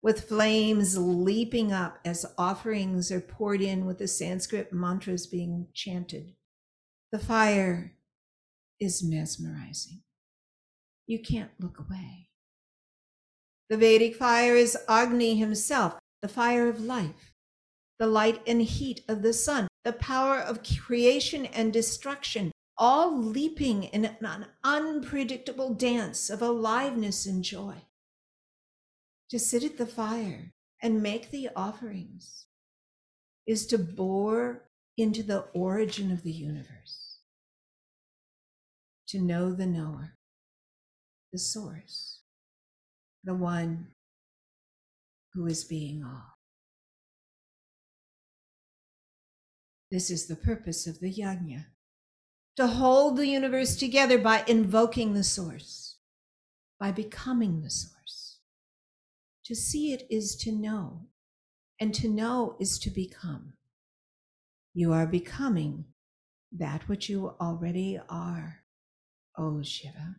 with 0.02 0.28
flames 0.28 0.98
leaping 0.98 1.72
up 1.72 2.00
as 2.04 2.26
offerings 2.38 3.12
are 3.12 3.22
poured 3.22 3.62
in 3.62 3.86
with 3.86 4.00
the 4.00 4.08
Sanskrit 4.08 4.74
mantras 4.74 5.28
being 5.28 5.68
chanted. 5.74 6.34
The 7.12 7.20
fire 7.20 7.94
is 8.80 9.04
mesmerizing. 9.04 10.02
You 11.06 11.20
can't 11.20 11.52
look 11.60 11.80
away. 11.80 12.27
The 13.70 13.78
Vedic 13.78 14.16
fire 14.16 14.56
is 14.56 14.78
Agni 14.88 15.36
himself, 15.36 16.00
the 16.22 16.30
fire 16.30 16.70
of 16.70 16.80
life, 16.80 17.34
the 18.00 18.08
light 18.08 18.42
and 18.48 18.62
heat 18.62 19.02
of 19.10 19.22
the 19.22 19.34
sun, 19.34 19.68
the 19.84 19.94
power 19.94 20.40
of 20.40 20.62
creation 20.64 21.46
and 21.48 21.74
destruction, 21.74 22.52
all 22.78 23.18
leaping 23.18 23.84
in 23.84 24.06
an 24.06 24.46
unpredictable 24.64 25.74
dance 25.74 26.30
of 26.30 26.42
aliveness 26.42 27.26
and 27.26 27.44
joy. 27.44 27.76
To 29.32 29.40
sit 29.40 29.64
at 29.64 29.78
the 29.78 29.86
fire 29.86 30.54
and 30.82 31.04
make 31.04 31.32
the 31.32 31.50
offerings 31.56 32.46
is 33.46 33.68
to 33.68 33.78
bore 33.78 34.70
into 34.98 35.24
the 35.24 35.42
origin 35.54 36.12
of 36.12 36.24
the 36.24 36.32
universe, 36.32 37.18
to 39.08 39.20
know 39.20 39.52
the 39.52 39.66
knower, 39.66 40.16
the 41.34 41.40
source, 41.40 42.17
the 43.28 43.36
one 43.36 43.88
who 45.34 45.46
is 45.46 45.66
being 45.66 46.02
all. 46.02 46.38
This 49.92 50.10
is 50.10 50.28
the 50.28 50.38
purpose 50.38 50.88
of 50.88 51.02
the 51.02 51.14
yajna 51.14 51.66
to 52.56 52.68
hold 52.68 53.18
the 53.18 53.28
universe 53.28 53.76
together 53.76 54.18
by 54.18 54.46
invoking 54.48 55.14
the 55.14 55.26
source, 55.26 55.98
by 56.80 56.94
becoming 56.94 57.62
the 57.62 57.70
source. 57.70 58.40
To 59.46 59.56
see 59.56 59.92
it 59.92 60.08
is 60.10 60.38
to 60.38 60.54
know, 60.54 61.08
and 61.82 61.94
to 61.96 62.08
know 62.08 62.56
is 62.62 62.80
to 62.80 62.90
become. 62.90 63.54
You 64.74 64.94
are 64.94 65.06
becoming 65.06 65.84
that 66.54 66.88
which 66.88 67.10
you 67.10 67.36
already 67.42 68.00
are, 68.10 68.64
O 69.38 69.62
Shiva. 69.62 70.16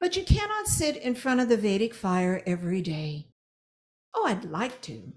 But 0.00 0.16
you 0.16 0.24
cannot 0.24 0.66
sit 0.66 0.96
in 0.96 1.14
front 1.14 1.40
of 1.40 1.48
the 1.48 1.56
Vedic 1.56 1.94
fire 1.94 2.42
every 2.46 2.82
day. 2.82 3.28
Oh, 4.14 4.26
I'd 4.26 4.44
like 4.44 4.80
to. 4.82 5.12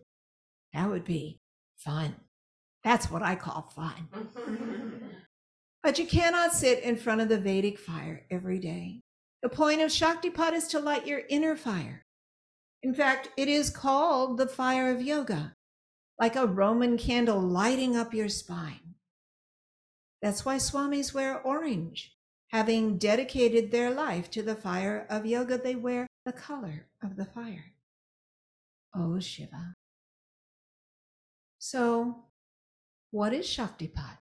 That 0.73 0.89
would 0.89 1.03
be 1.03 1.39
fun. 1.77 2.15
That's 2.83 3.11
what 3.11 3.21
I 3.21 3.35
call 3.35 3.71
fun. 3.75 4.07
but 5.83 5.99
you 5.99 6.05
cannot 6.05 6.53
sit 6.53 6.83
in 6.83 6.95
front 6.95 7.21
of 7.21 7.29
the 7.29 7.39
Vedic 7.39 7.77
fire 7.77 8.25
every 8.31 8.59
day. 8.59 9.01
The 9.41 9.49
point 9.49 9.81
of 9.81 9.89
Shaktipat 9.89 10.53
is 10.53 10.67
to 10.69 10.79
light 10.79 11.07
your 11.07 11.21
inner 11.29 11.55
fire. 11.55 12.05
In 12.83 12.93
fact, 12.93 13.29
it 13.37 13.47
is 13.47 13.69
called 13.69 14.37
the 14.37 14.47
fire 14.47 14.91
of 14.91 15.01
yoga, 15.01 15.55
like 16.19 16.35
a 16.35 16.47
Roman 16.47 16.97
candle 16.97 17.41
lighting 17.41 17.95
up 17.95 18.13
your 18.13 18.29
spine. 18.29 18.95
That's 20.21 20.45
why 20.45 20.57
swamis 20.57 21.13
wear 21.13 21.39
orange. 21.41 22.13
Having 22.49 22.97
dedicated 22.97 23.71
their 23.71 23.91
life 23.91 24.31
to 24.31 24.41
the 24.41 24.55
fire 24.55 25.05
of 25.09 25.25
yoga, 25.25 25.57
they 25.57 25.75
wear 25.75 26.07
the 26.25 26.31
color 26.33 26.87
of 27.03 27.15
the 27.15 27.25
fire. 27.25 27.73
Oh, 28.95 29.19
Shiva. 29.19 29.75
So, 31.59 32.25
what 33.11 33.33
is 33.33 33.45
Shaktipat? 33.45 34.17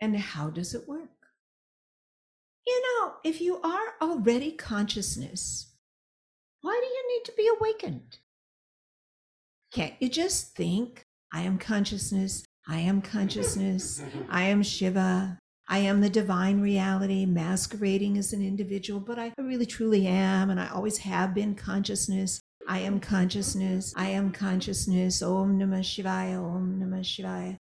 And 0.00 0.16
how 0.16 0.50
does 0.50 0.74
it 0.74 0.86
work? 0.86 1.08
You 2.66 2.82
know, 2.82 3.14
if 3.24 3.40
you 3.40 3.60
are 3.62 3.94
already 4.02 4.52
consciousness, 4.52 5.72
why 6.60 6.78
do 6.80 6.86
you 6.86 7.16
need 7.16 7.24
to 7.24 7.32
be 7.36 7.48
awakened? 7.48 8.18
Can't 9.72 9.94
you 10.00 10.08
just 10.08 10.54
think, 10.54 11.06
I 11.32 11.42
am 11.42 11.58
consciousness, 11.58 12.44
I 12.68 12.80
am 12.80 13.00
consciousness, 13.00 14.02
I 14.28 14.42
am 14.42 14.62
Shiva, 14.62 15.38
I 15.68 15.78
am 15.78 16.00
the 16.00 16.10
divine 16.10 16.60
reality 16.60 17.26
masquerading 17.26 18.18
as 18.18 18.32
an 18.32 18.40
individual, 18.40 19.00
but 19.00 19.18
I 19.18 19.32
really 19.36 19.66
truly 19.66 20.06
am, 20.06 20.48
and 20.48 20.60
I 20.60 20.68
always 20.68 20.98
have 20.98 21.34
been 21.34 21.54
consciousness. 21.56 22.40
I 22.68 22.80
am 22.80 23.00
consciousness. 23.00 23.92
I 23.96 24.08
am 24.08 24.32
consciousness. 24.32 25.22
Om 25.22 25.58
Namah 25.58 25.80
Shivaya. 25.80 26.38
Om 26.38 26.80
Namah 26.80 27.00
Shivaya. 27.00 27.56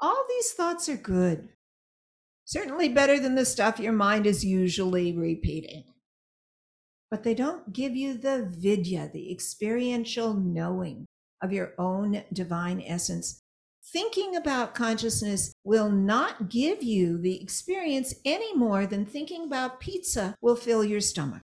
All 0.00 0.24
these 0.28 0.52
thoughts 0.52 0.88
are 0.88 0.96
good. 0.96 1.48
Certainly 2.44 2.90
better 2.90 3.18
than 3.18 3.36
the 3.36 3.46
stuff 3.46 3.78
your 3.78 3.92
mind 3.92 4.26
is 4.26 4.44
usually 4.44 5.16
repeating. 5.16 5.84
But 7.10 7.22
they 7.22 7.34
don't 7.34 7.72
give 7.72 7.96
you 7.96 8.18
the 8.18 8.50
vidya, 8.50 9.10
the 9.12 9.32
experiential 9.32 10.34
knowing 10.34 11.06
of 11.42 11.52
your 11.52 11.72
own 11.78 12.24
divine 12.32 12.82
essence. 12.86 13.40
Thinking 13.94 14.34
about 14.34 14.74
consciousness 14.74 15.54
will 15.62 15.88
not 15.88 16.50
give 16.50 16.82
you 16.82 17.16
the 17.16 17.40
experience 17.40 18.12
any 18.24 18.52
more 18.56 18.86
than 18.86 19.06
thinking 19.06 19.44
about 19.44 19.78
pizza 19.78 20.34
will 20.40 20.56
fill 20.56 20.82
your 20.82 21.00
stomach. 21.00 21.42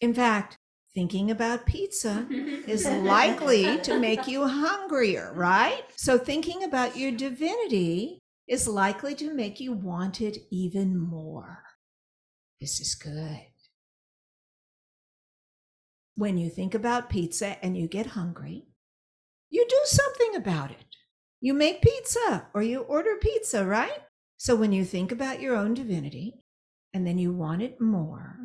In 0.00 0.14
fact, 0.14 0.56
thinking 0.94 1.28
about 1.28 1.66
pizza 1.66 2.28
is 2.30 2.86
likely 2.86 3.80
to 3.80 3.98
make 3.98 4.28
you 4.28 4.46
hungrier, 4.46 5.32
right? 5.34 5.82
So, 5.96 6.18
thinking 6.18 6.62
about 6.62 6.96
your 6.96 7.10
divinity 7.10 8.20
is 8.46 8.68
likely 8.68 9.16
to 9.16 9.34
make 9.34 9.58
you 9.58 9.72
want 9.72 10.20
it 10.20 10.38
even 10.52 10.96
more. 10.96 11.64
This 12.60 12.78
is 12.78 12.94
good. 12.94 13.40
When 16.14 16.38
you 16.38 16.48
think 16.48 16.76
about 16.76 17.10
pizza 17.10 17.56
and 17.60 17.76
you 17.76 17.88
get 17.88 18.06
hungry, 18.06 18.66
you 19.50 19.66
do 19.68 19.80
something 19.84 20.36
about 20.36 20.70
it. 20.70 20.91
You 21.42 21.54
make 21.54 21.82
pizza 21.82 22.46
or 22.54 22.62
you 22.62 22.82
order 22.82 23.16
pizza, 23.20 23.66
right? 23.66 24.04
So, 24.38 24.54
when 24.54 24.72
you 24.72 24.84
think 24.84 25.10
about 25.10 25.40
your 25.40 25.56
own 25.56 25.74
divinity 25.74 26.40
and 26.94 27.04
then 27.04 27.18
you 27.18 27.32
want 27.32 27.62
it 27.62 27.80
more, 27.80 28.38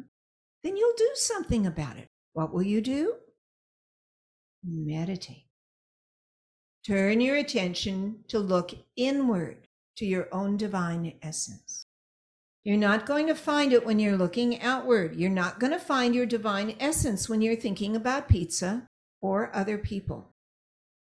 then 0.64 0.76
you'll 0.76 0.98
do 0.98 1.12
something 1.14 1.68
about 1.68 1.98
it. 1.98 2.08
What 2.34 2.52
will 2.52 2.64
you 2.64 2.82
do? 2.82 3.14
Meditate. 4.64 5.46
Turn 6.88 7.22
your 7.22 7.36
attention 7.36 8.24
to 8.30 8.40
look 8.40 8.72
inward 8.96 9.68
to 9.98 10.06
your 10.06 10.28
own 10.32 10.58
divine 10.58 11.14
essence. 11.22 11.86
You're 12.64 12.78
not 12.78 13.06
going 13.06 13.28
to 13.28 13.36
find 13.36 13.74
it 13.74 13.86
when 13.86 14.00
you're 14.00 14.18
looking 14.18 14.60
outward. 14.62 15.16
You're 15.16 15.30
not 15.30 15.60
going 15.60 15.72
to 15.72 15.80
find 15.80 16.16
your 16.16 16.26
divine 16.26 16.76
essence 16.80 17.30
when 17.30 17.44
you're 17.44 17.56
thinking 17.56 17.96
about 17.96 18.28
pizza 18.28 18.88
or 19.22 19.56
other 19.56 19.78
people. 19.78 20.34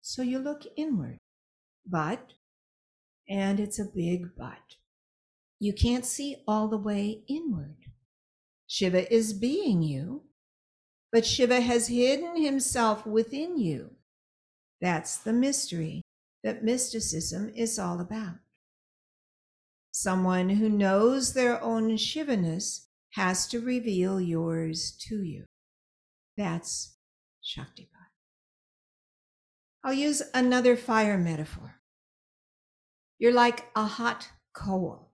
So 0.02 0.20
you 0.20 0.38
look 0.38 0.64
inward. 0.76 1.18
But, 1.90 2.34
and 3.28 3.58
it's 3.58 3.80
a 3.80 3.84
big 3.84 4.36
but, 4.36 4.76
you 5.58 5.72
can't 5.72 6.06
see 6.06 6.36
all 6.46 6.68
the 6.68 6.78
way 6.78 7.22
inward. 7.28 7.76
Shiva 8.66 9.12
is 9.12 9.32
being 9.32 9.82
you, 9.82 10.22
but 11.10 11.26
Shiva 11.26 11.60
has 11.60 11.88
hidden 11.88 12.40
himself 12.40 13.04
within 13.04 13.58
you. 13.58 13.90
That's 14.80 15.16
the 15.16 15.32
mystery 15.32 16.02
that 16.44 16.64
mysticism 16.64 17.52
is 17.56 17.78
all 17.78 18.00
about. 18.00 18.36
Someone 19.90 20.50
who 20.50 20.68
knows 20.68 21.32
their 21.32 21.60
own 21.62 21.96
Shivaness 21.96 22.86
has 23.14 23.48
to 23.48 23.60
reveal 23.60 24.20
yours 24.20 24.92
to 25.08 25.24
you. 25.24 25.46
That's 26.36 26.96
Shaktipat. 27.44 27.88
I'll 29.82 29.92
use 29.92 30.22
another 30.32 30.76
fire 30.76 31.18
metaphor. 31.18 31.79
You're 33.20 33.34
like 33.34 33.66
a 33.76 33.84
hot 33.84 34.30
coal. 34.54 35.10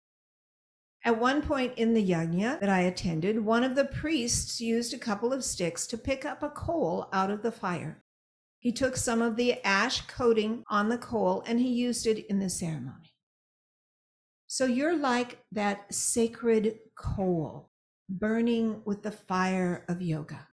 At 1.05 1.19
one 1.19 1.43
point 1.43 1.75
in 1.77 1.93
the 1.93 2.09
yajna 2.09 2.61
that 2.61 2.69
I 2.69 2.83
attended, 2.83 3.45
one 3.45 3.65
of 3.65 3.75
the 3.75 3.85
priests 3.85 4.61
used 4.61 4.95
a 4.95 4.99
couple 4.99 5.33
of 5.33 5.43
sticks 5.45 5.89
to 5.89 5.99
pick 5.99 6.25
up 6.25 6.41
a 6.43 6.49
coal 6.49 7.09
out 7.13 7.33
of 7.33 7.43
the 7.43 7.51
fire. 7.51 8.05
He 8.61 8.71
took 8.71 8.97
some 8.97 9.23
of 9.23 9.35
the 9.35 9.61
ash 9.65 10.03
coating 10.03 10.63
on 10.71 10.89
the 10.89 10.99
coal 10.99 11.43
and 11.49 11.59
he 11.59 11.69
used 11.69 12.07
it 12.07 12.27
in 12.31 12.39
the 12.39 12.49
ceremony. 12.49 13.13
So 14.47 14.67
you're 14.67 14.97
like 14.97 15.39
that 15.51 15.93
sacred 15.93 16.79
coal 16.97 17.71
burning 18.09 18.83
with 18.85 19.03
the 19.03 19.11
fire 19.11 19.85
of 19.89 20.01
yoga. 20.01 20.47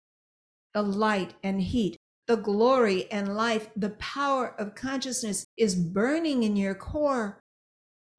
The 0.72 0.82
light 0.82 1.34
and 1.42 1.60
heat, 1.60 1.96
the 2.30 2.36
glory 2.36 3.10
and 3.10 3.34
life, 3.34 3.70
the 3.74 3.90
power 3.90 4.54
of 4.56 4.76
consciousness 4.76 5.44
is 5.56 5.74
burning 5.74 6.44
in 6.44 6.54
your 6.54 6.76
core, 6.76 7.42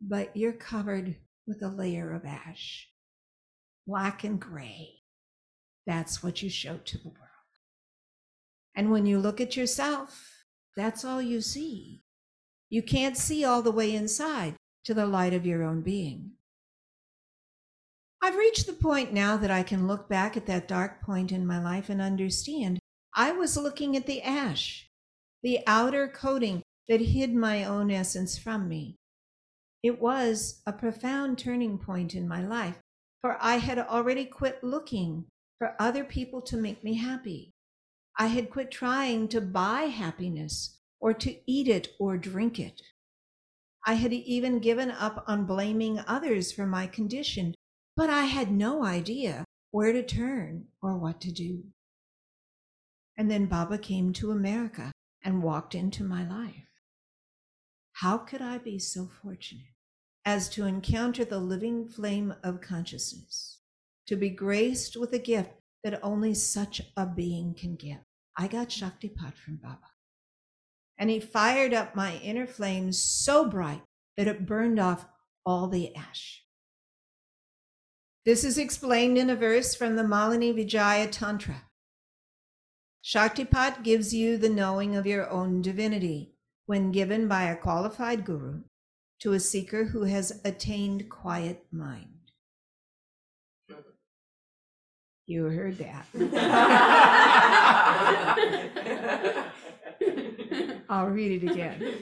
but 0.02 0.36
you're 0.36 0.52
covered 0.52 1.16
with 1.48 1.62
a 1.62 1.70
layer 1.70 2.12
of 2.12 2.26
ash, 2.26 2.90
black 3.88 4.26
and 4.26 4.38
gray. 4.38 4.90
That's 5.88 6.22
what 6.22 6.44
you 6.44 6.50
show 6.50 6.76
to 6.84 6.98
the 6.98 7.08
world. 7.08 7.22
And 8.76 8.92
when 8.92 9.06
you 9.06 9.18
look 9.18 9.40
at 9.40 9.56
yourself, 9.56 10.44
that's 10.76 11.06
all 11.06 11.22
you 11.22 11.40
see. 11.40 12.04
You 12.70 12.84
can't 12.84 13.16
see 13.16 13.46
all 13.46 13.62
the 13.62 13.72
way 13.72 13.96
inside 13.96 14.56
to 14.84 14.94
the 14.94 15.06
light 15.06 15.34
of 15.34 15.46
your 15.46 15.64
own 15.64 15.84
being. 15.84 16.32
I've 18.22 18.36
reached 18.36 18.68
the 18.68 18.74
point 18.74 19.14
now 19.14 19.38
that 19.38 19.52
I 19.52 19.64
can 19.64 19.88
look 19.88 20.10
back 20.10 20.36
at 20.36 20.48
that 20.48 20.68
dark 20.68 21.02
point 21.02 21.32
in 21.32 21.48
my 21.48 21.64
life 21.64 21.90
and 21.90 22.02
understand 22.02 22.82
I 23.16 23.32
was 23.32 23.58
looking 23.58 23.96
at 23.96 24.06
the 24.06 24.22
ash, 24.22 24.90
the 25.44 25.60
outer 25.68 26.08
coating 26.08 26.64
that 26.88 27.02
hid 27.02 27.34
my 27.34 27.64
own 27.64 27.92
essence 27.92 28.38
from 28.38 28.70
me. 28.70 28.96
It 29.84 30.00
was 30.00 30.62
a 30.66 30.72
profound 30.74 31.38
turning 31.38 31.78
point 31.78 32.14
in 32.16 32.28
my 32.28 32.46
life, 32.46 32.80
for 33.22 33.38
I 33.42 33.58
had 33.58 33.80
already 33.80 34.26
quit 34.26 34.64
looking 34.64 35.26
for 35.58 35.76
other 35.80 36.04
people 36.04 36.42
to 36.44 36.58
make 36.58 36.84
me 36.84 36.96
happy. 36.96 37.52
I 38.18 38.28
had 38.28 38.50
quit 38.50 38.72
trying 38.72 39.28
to 39.30 39.42
buy 39.42 39.84
happiness 39.84 40.78
or 41.00 41.14
to 41.16 41.36
eat 41.52 41.68
it 41.68 41.90
or 42.00 42.18
drink 42.18 42.60
it. 42.60 42.82
I 43.86 43.96
had 43.96 44.14
even 44.14 44.60
given 44.60 44.92
up 44.92 45.24
on 45.28 45.46
blaming 45.46 46.00
others 46.08 46.52
for 46.52 46.68
my 46.68 46.88
condition, 46.88 47.56
but 47.96 48.10
I 48.10 48.26
had 48.26 48.52
no 48.52 48.84
idea 48.84 49.44
where 49.72 49.92
to 49.92 50.04
turn 50.04 50.68
or 50.82 50.98
what 50.98 51.20
to 51.22 51.32
do. 51.32 51.64
And 53.22 53.30
then 53.30 53.46
Baba 53.46 53.78
came 53.78 54.14
to 54.14 54.32
America 54.32 54.92
and 55.24 55.44
walked 55.44 55.76
into 55.76 56.04
my 56.04 56.28
life. 56.28 56.66
How 57.92 58.18
could 58.18 58.42
I 58.42 58.58
be 58.58 58.80
so 58.80 59.12
fortunate 59.22 59.76
as 60.26 60.50
to 60.50 60.66
encounter 60.66 61.24
the 61.24 61.38
living 61.38 61.88
flame 61.88 62.34
of 62.44 62.62
consciousness, 62.62 63.60
to 64.08 64.16
be 64.16 64.32
graced 64.32 64.98
with 64.98 65.14
a 65.14 65.20
gift 65.20 65.52
that 65.84 66.00
only 66.02 66.34
such 66.34 66.82
a 66.98 67.06
being 67.06 67.54
can 67.54 67.76
give? 67.76 68.00
I 68.36 68.48
got 68.48 68.70
Shaktipat 68.70 69.36
from 69.36 69.58
Baba 69.58 69.92
and 70.98 71.12
he 71.12 71.20
fired 71.20 71.76
up 71.76 71.96
my 71.96 72.18
inner 72.24 72.48
flame 72.48 72.92
so 72.92 73.48
bright 73.48 73.84
that 74.18 74.28
it 74.28 74.48
burned 74.48 74.80
off 74.80 75.06
all 75.46 75.68
the 75.68 75.96
ash. 75.96 76.44
This 78.26 78.44
is 78.44 78.58
explained 78.58 79.20
in 79.20 79.30
a 79.30 79.36
verse 79.36 79.76
from 79.76 79.96
the 79.96 80.04
Malini 80.04 80.56
Vijaya 80.56 81.06
Tantra. 81.06 81.68
Shaktipat 83.04 83.84
gives 83.84 84.14
you 84.14 84.38
the 84.38 84.50
knowing 84.50 84.96
of 84.96 85.08
your 85.08 85.28
own 85.28 85.64
divinity 85.64 86.36
when 86.68 86.92
given 86.92 87.28
by 87.28 87.44
a 87.44 87.56
qualified 87.56 88.24
guru 88.24 88.62
to 89.22 89.34
a 89.34 89.40
seeker 89.40 89.86
who 89.86 90.04
has 90.04 90.40
attained 90.46 91.10
quiet 91.10 91.66
mind. 91.72 92.32
You 95.26 95.46
heard 95.46 95.80
that. 95.80 96.06
I'll 100.90 101.08
read 101.08 101.42
it 101.42 101.52
again. 101.52 101.96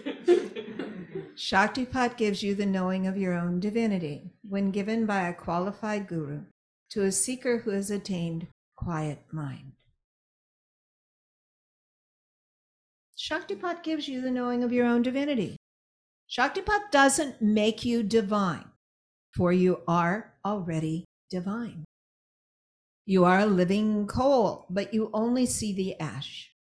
Shaktipat 1.36 2.18
gives 2.18 2.44
you 2.44 2.56
the 2.56 2.66
knowing 2.66 3.08
of 3.08 3.18
your 3.18 3.36
own 3.36 3.62
divinity 3.62 4.32
when 4.42 4.72
given 4.72 5.06
by 5.06 5.30
a 5.30 5.34
qualified 5.34 6.08
guru 6.08 6.42
to 6.90 7.04
a 7.04 7.12
seeker 7.12 7.60
who 7.60 7.72
has 7.72 7.90
attained 7.90 8.48
quiet 8.76 9.20
mind. 9.32 9.79
Shaktipat 13.30 13.84
gives 13.84 14.08
you 14.08 14.22
the 14.22 14.32
knowing 14.32 14.64
of 14.64 14.74
your 14.74 14.88
own 14.88 15.04
divinity. 15.04 15.56
Shaktipat 16.32 16.90
doesn't 16.90 17.44
make 17.44 17.86
you 17.86 18.02
divine, 18.02 18.66
for 19.36 19.54
you 19.54 19.82
are 19.88 20.34
already 20.44 21.06
divine. 21.30 21.86
You 23.06 23.26
are 23.26 23.40
a 23.40 23.46
living 23.46 24.08
coal, 24.08 24.66
but 24.72 24.96
you 24.96 25.12
only 25.14 25.46
see 25.46 25.74
the 25.74 26.00
ash. 26.00 26.52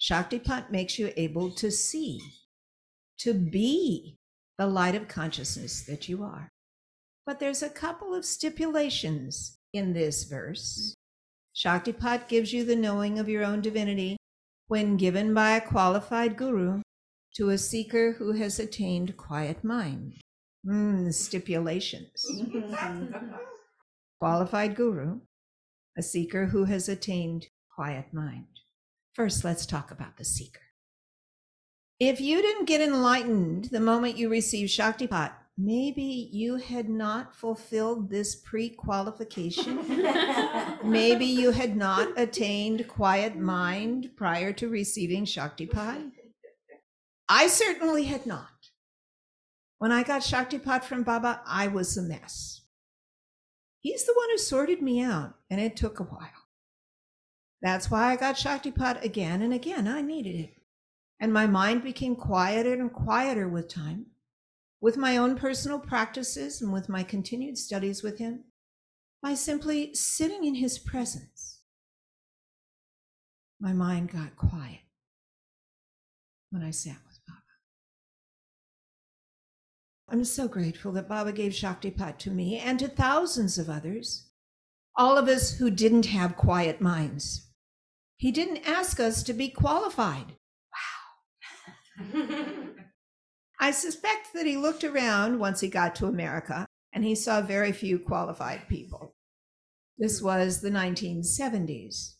Shaktipat 0.00 0.70
makes 0.70 0.98
you 0.98 1.12
able 1.18 1.50
to 1.50 1.70
see, 1.70 2.18
to 3.18 3.34
be 3.34 4.16
the 4.56 4.66
light 4.66 4.94
of 4.94 5.06
consciousness 5.06 5.82
that 5.82 6.08
you 6.08 6.22
are. 6.22 6.48
But 7.26 7.40
there's 7.40 7.62
a 7.62 7.68
couple 7.68 8.14
of 8.14 8.24
stipulations 8.24 9.58
in 9.74 9.92
this 9.92 10.24
verse. 10.24 10.94
Shaktipat 11.54 12.28
gives 12.28 12.54
you 12.54 12.64
the 12.64 12.76
knowing 12.76 13.18
of 13.18 13.28
your 13.28 13.44
own 13.44 13.60
divinity 13.60 14.16
when 14.68 14.96
given 14.96 15.34
by 15.34 15.52
a 15.52 15.60
qualified 15.60 16.36
guru 16.36 16.82
to 17.36 17.50
a 17.50 17.58
seeker 17.58 18.12
who 18.12 18.32
has 18.32 18.58
attained 18.58 19.16
quiet 19.16 19.62
mind. 19.64 20.14
Mm, 20.66 21.12
stipulations. 21.12 22.24
qualified 24.18 24.74
guru, 24.74 25.20
a 25.98 26.02
seeker 26.02 26.46
who 26.46 26.64
has 26.64 26.88
attained 26.88 27.46
quiet 27.74 28.12
mind. 28.12 28.46
First, 29.12 29.44
let's 29.44 29.66
talk 29.66 29.90
about 29.90 30.16
the 30.16 30.24
seeker. 30.24 30.60
If 32.00 32.20
you 32.20 32.42
didn't 32.42 32.64
get 32.66 32.80
enlightened 32.80 33.66
the 33.66 33.80
moment 33.80 34.16
you 34.16 34.28
received 34.28 34.70
Shaktipat, 34.70 35.32
maybe 35.56 36.28
you 36.32 36.56
had 36.56 36.88
not 36.88 37.34
fulfilled 37.34 38.10
this 38.10 38.34
pre 38.34 38.70
qualification. 38.70 39.78
maybe 40.84 41.26
you 41.26 41.50
had 41.50 41.76
not 41.76 42.08
attained 42.18 42.88
quiet 42.88 43.36
mind 43.36 44.10
prior 44.16 44.52
to 44.52 44.68
receiving 44.68 45.24
Shaktipat. 45.24 46.10
I 47.28 47.46
certainly 47.46 48.04
had 48.04 48.26
not. 48.26 48.48
When 49.78 49.92
I 49.92 50.02
got 50.02 50.22
Shaktipat 50.22 50.84
from 50.84 51.02
Baba, 51.02 51.42
I 51.46 51.68
was 51.68 51.96
a 51.96 52.02
mess. 52.02 52.62
He's 53.80 54.06
the 54.06 54.14
one 54.14 54.30
who 54.30 54.38
sorted 54.38 54.80
me 54.80 55.02
out, 55.02 55.34
and 55.50 55.60
it 55.60 55.76
took 55.76 56.00
a 56.00 56.04
while. 56.04 56.30
That's 57.60 57.90
why 57.90 58.10
I 58.10 58.16
got 58.16 58.36
Shaktipat 58.36 59.02
again 59.02 59.42
and 59.42 59.52
again. 59.52 59.88
I 59.88 60.00
needed 60.00 60.36
it. 60.36 60.54
And 61.20 61.32
my 61.32 61.46
mind 61.46 61.82
became 61.82 62.16
quieter 62.16 62.72
and 62.72 62.92
quieter 62.92 63.48
with 63.48 63.68
time, 63.68 64.06
with 64.84 64.98
my 64.98 65.16
own 65.16 65.34
personal 65.34 65.78
practices 65.78 66.60
and 66.60 66.70
with 66.70 66.90
my 66.90 67.02
continued 67.02 67.56
studies 67.56 68.02
with 68.02 68.18
him, 68.18 68.44
by 69.22 69.32
simply 69.32 69.94
sitting 69.94 70.44
in 70.44 70.56
his 70.56 70.78
presence. 70.78 71.62
My 73.58 73.72
mind 73.72 74.12
got 74.12 74.36
quiet 74.36 74.82
when 76.50 76.62
I 76.62 76.70
sat 76.70 76.98
with 77.08 77.18
Baba. 77.26 77.40
I'm 80.10 80.22
so 80.26 80.48
grateful 80.48 80.92
that 80.92 81.08
Baba 81.08 81.32
gave 81.32 81.52
Shaktipat 81.52 82.18
to 82.18 82.30
me 82.30 82.58
and 82.58 82.78
to 82.78 82.86
thousands 82.86 83.56
of 83.56 83.70
others, 83.70 84.32
all 84.98 85.16
of 85.16 85.28
us 85.28 85.56
who 85.56 85.70
didn't 85.70 86.04
have 86.04 86.36
quiet 86.36 86.82
minds. 86.82 87.50
He 88.18 88.30
didn't 88.30 88.68
ask 88.68 89.00
us 89.00 89.22
to 89.22 89.32
be 89.32 89.48
qualified. 89.48 90.34
Wow. 92.12 92.66
I 93.58 93.70
suspect 93.70 94.32
that 94.34 94.46
he 94.46 94.56
looked 94.56 94.84
around 94.84 95.38
once 95.38 95.60
he 95.60 95.68
got 95.68 95.94
to 95.96 96.06
America 96.06 96.66
and 96.92 97.04
he 97.04 97.14
saw 97.14 97.40
very 97.40 97.72
few 97.72 97.98
qualified 97.98 98.68
people. 98.68 99.14
This 99.98 100.20
was 100.20 100.60
the 100.60 100.70
1970s 100.70 102.14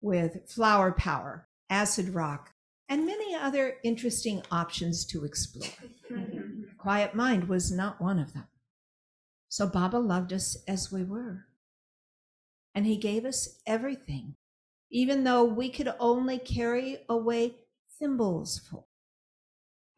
with 0.00 0.48
flower 0.48 0.92
power, 0.92 1.48
acid 1.68 2.14
rock, 2.14 2.52
and 2.88 3.04
many 3.04 3.34
other 3.34 3.76
interesting 3.82 4.42
options 4.50 5.04
to 5.06 5.24
explore. 5.24 5.68
Quiet 6.78 7.14
Mind 7.14 7.48
was 7.48 7.72
not 7.72 8.00
one 8.00 8.18
of 8.18 8.32
them. 8.32 8.46
So 9.48 9.66
Baba 9.66 9.98
loved 9.98 10.32
us 10.32 10.56
as 10.66 10.92
we 10.92 11.04
were. 11.04 11.46
And 12.74 12.86
he 12.86 12.96
gave 12.96 13.24
us 13.24 13.60
everything 13.66 14.36
even 14.90 15.24
though 15.24 15.44
we 15.44 15.68
could 15.68 15.92
only 15.98 16.38
carry 16.38 16.98
away 17.08 17.56
thimbles 17.98 18.58
full. 18.58 18.87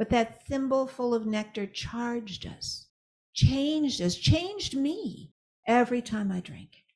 But 0.01 0.09
that 0.09 0.47
thimble 0.47 0.87
full 0.87 1.13
of 1.13 1.27
nectar 1.27 1.67
charged 1.67 2.47
us, 2.47 2.87
changed 3.35 4.01
us, 4.01 4.15
changed 4.15 4.75
me 4.75 5.31
every 5.67 6.01
time 6.01 6.33
I 6.33 6.41
drank 6.41 6.71
it. 6.73 6.95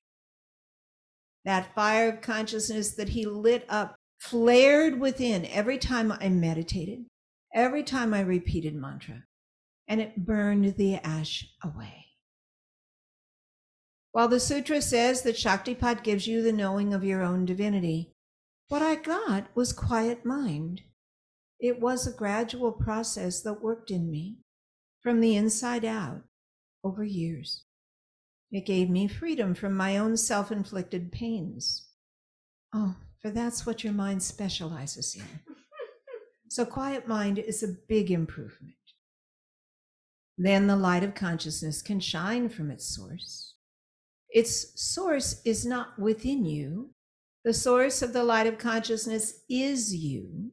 That 1.45 1.75
fire 1.75 2.09
of 2.09 2.23
consciousness 2.23 2.93
that 2.95 3.11
he 3.11 3.27
lit 3.27 3.67
up 3.69 3.95
flared 4.19 4.99
within 4.99 5.45
every 5.45 5.77
time 5.77 6.12
I 6.12 6.31
meditated, 6.31 7.05
every 7.55 7.83
time 7.83 8.14
I 8.14 8.21
repeated 8.23 8.75
mantra, 8.75 9.25
and 9.87 10.01
it 10.01 10.25
burned 10.25 10.77
the 10.77 10.95
ash 10.95 11.47
away. 11.62 12.07
While 14.12 14.29
the 14.29 14.40
sutra 14.40 14.81
says 14.81 15.21
that 15.25 15.37
Shaktipat 15.37 16.05
gives 16.05 16.27
you 16.27 16.40
the 16.40 16.53
knowing 16.55 16.95
of 16.95 17.05
your 17.05 17.23
own 17.23 17.45
divinity, 17.45 18.14
what 18.69 18.81
I 18.81 18.95
got 18.95 19.55
was 19.55 19.75
quiet 19.75 20.25
mind. 20.25 20.85
It 21.64 21.81
was 21.81 22.07
a 22.07 22.12
gradual 22.12 22.72
process 22.72 23.40
that 23.40 23.62
worked 23.62 23.90
in 23.90 24.11
me 24.11 24.37
from 25.00 25.20
the 25.22 25.35
inside 25.35 25.83
out 25.83 26.20
over 26.85 27.03
years. 27.03 27.64
It 28.53 28.66
gave 28.66 28.90
me 28.90 29.09
freedom 29.09 29.55
from 29.55 29.74
my 29.74 29.96
own 29.96 30.18
self 30.18 30.53
inflicted 30.53 31.11
pains. 31.11 31.88
Oh, 32.74 32.96
for 33.22 33.31
that's 33.31 33.64
what 33.64 33.83
your 33.83 33.94
mind 33.94 34.22
specializes 34.22 35.14
in. 35.14 35.55
So, 36.50 36.66
quiet 36.66 37.09
mind 37.09 37.38
is 37.38 37.62
a 37.62 37.79
big 37.88 38.11
improvement. 38.11 38.74
Then 40.37 40.66
the 40.66 40.77
light 40.77 41.03
of 41.03 41.14
consciousness 41.14 41.81
can 41.81 41.98
shine 41.98 42.50
from 42.50 42.70
its 42.70 42.94
source. 42.94 43.55
Its 44.29 44.79
source 44.79 45.40
is 45.46 45.64
not 45.64 45.98
within 45.98 46.44
you. 46.44 46.90
The 47.42 47.55
source 47.55 48.03
of 48.03 48.12
the 48.12 48.22
light 48.22 48.46
of 48.46 48.59
consciousness 48.59 49.40
is 49.48 49.94
you. 49.94 50.53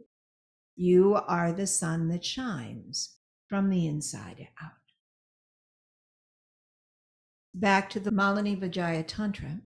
You 0.81 1.13
are 1.27 1.51
the 1.51 1.67
sun 1.67 2.07
that 2.07 2.25
shines 2.25 3.17
from 3.47 3.69
the 3.69 3.85
inside 3.85 4.47
out. 4.59 4.71
Back 7.53 7.87
to 7.91 7.99
the 7.99 8.09
Malini 8.09 8.59
Vijaya 8.59 9.03
Tantra. 9.03 9.61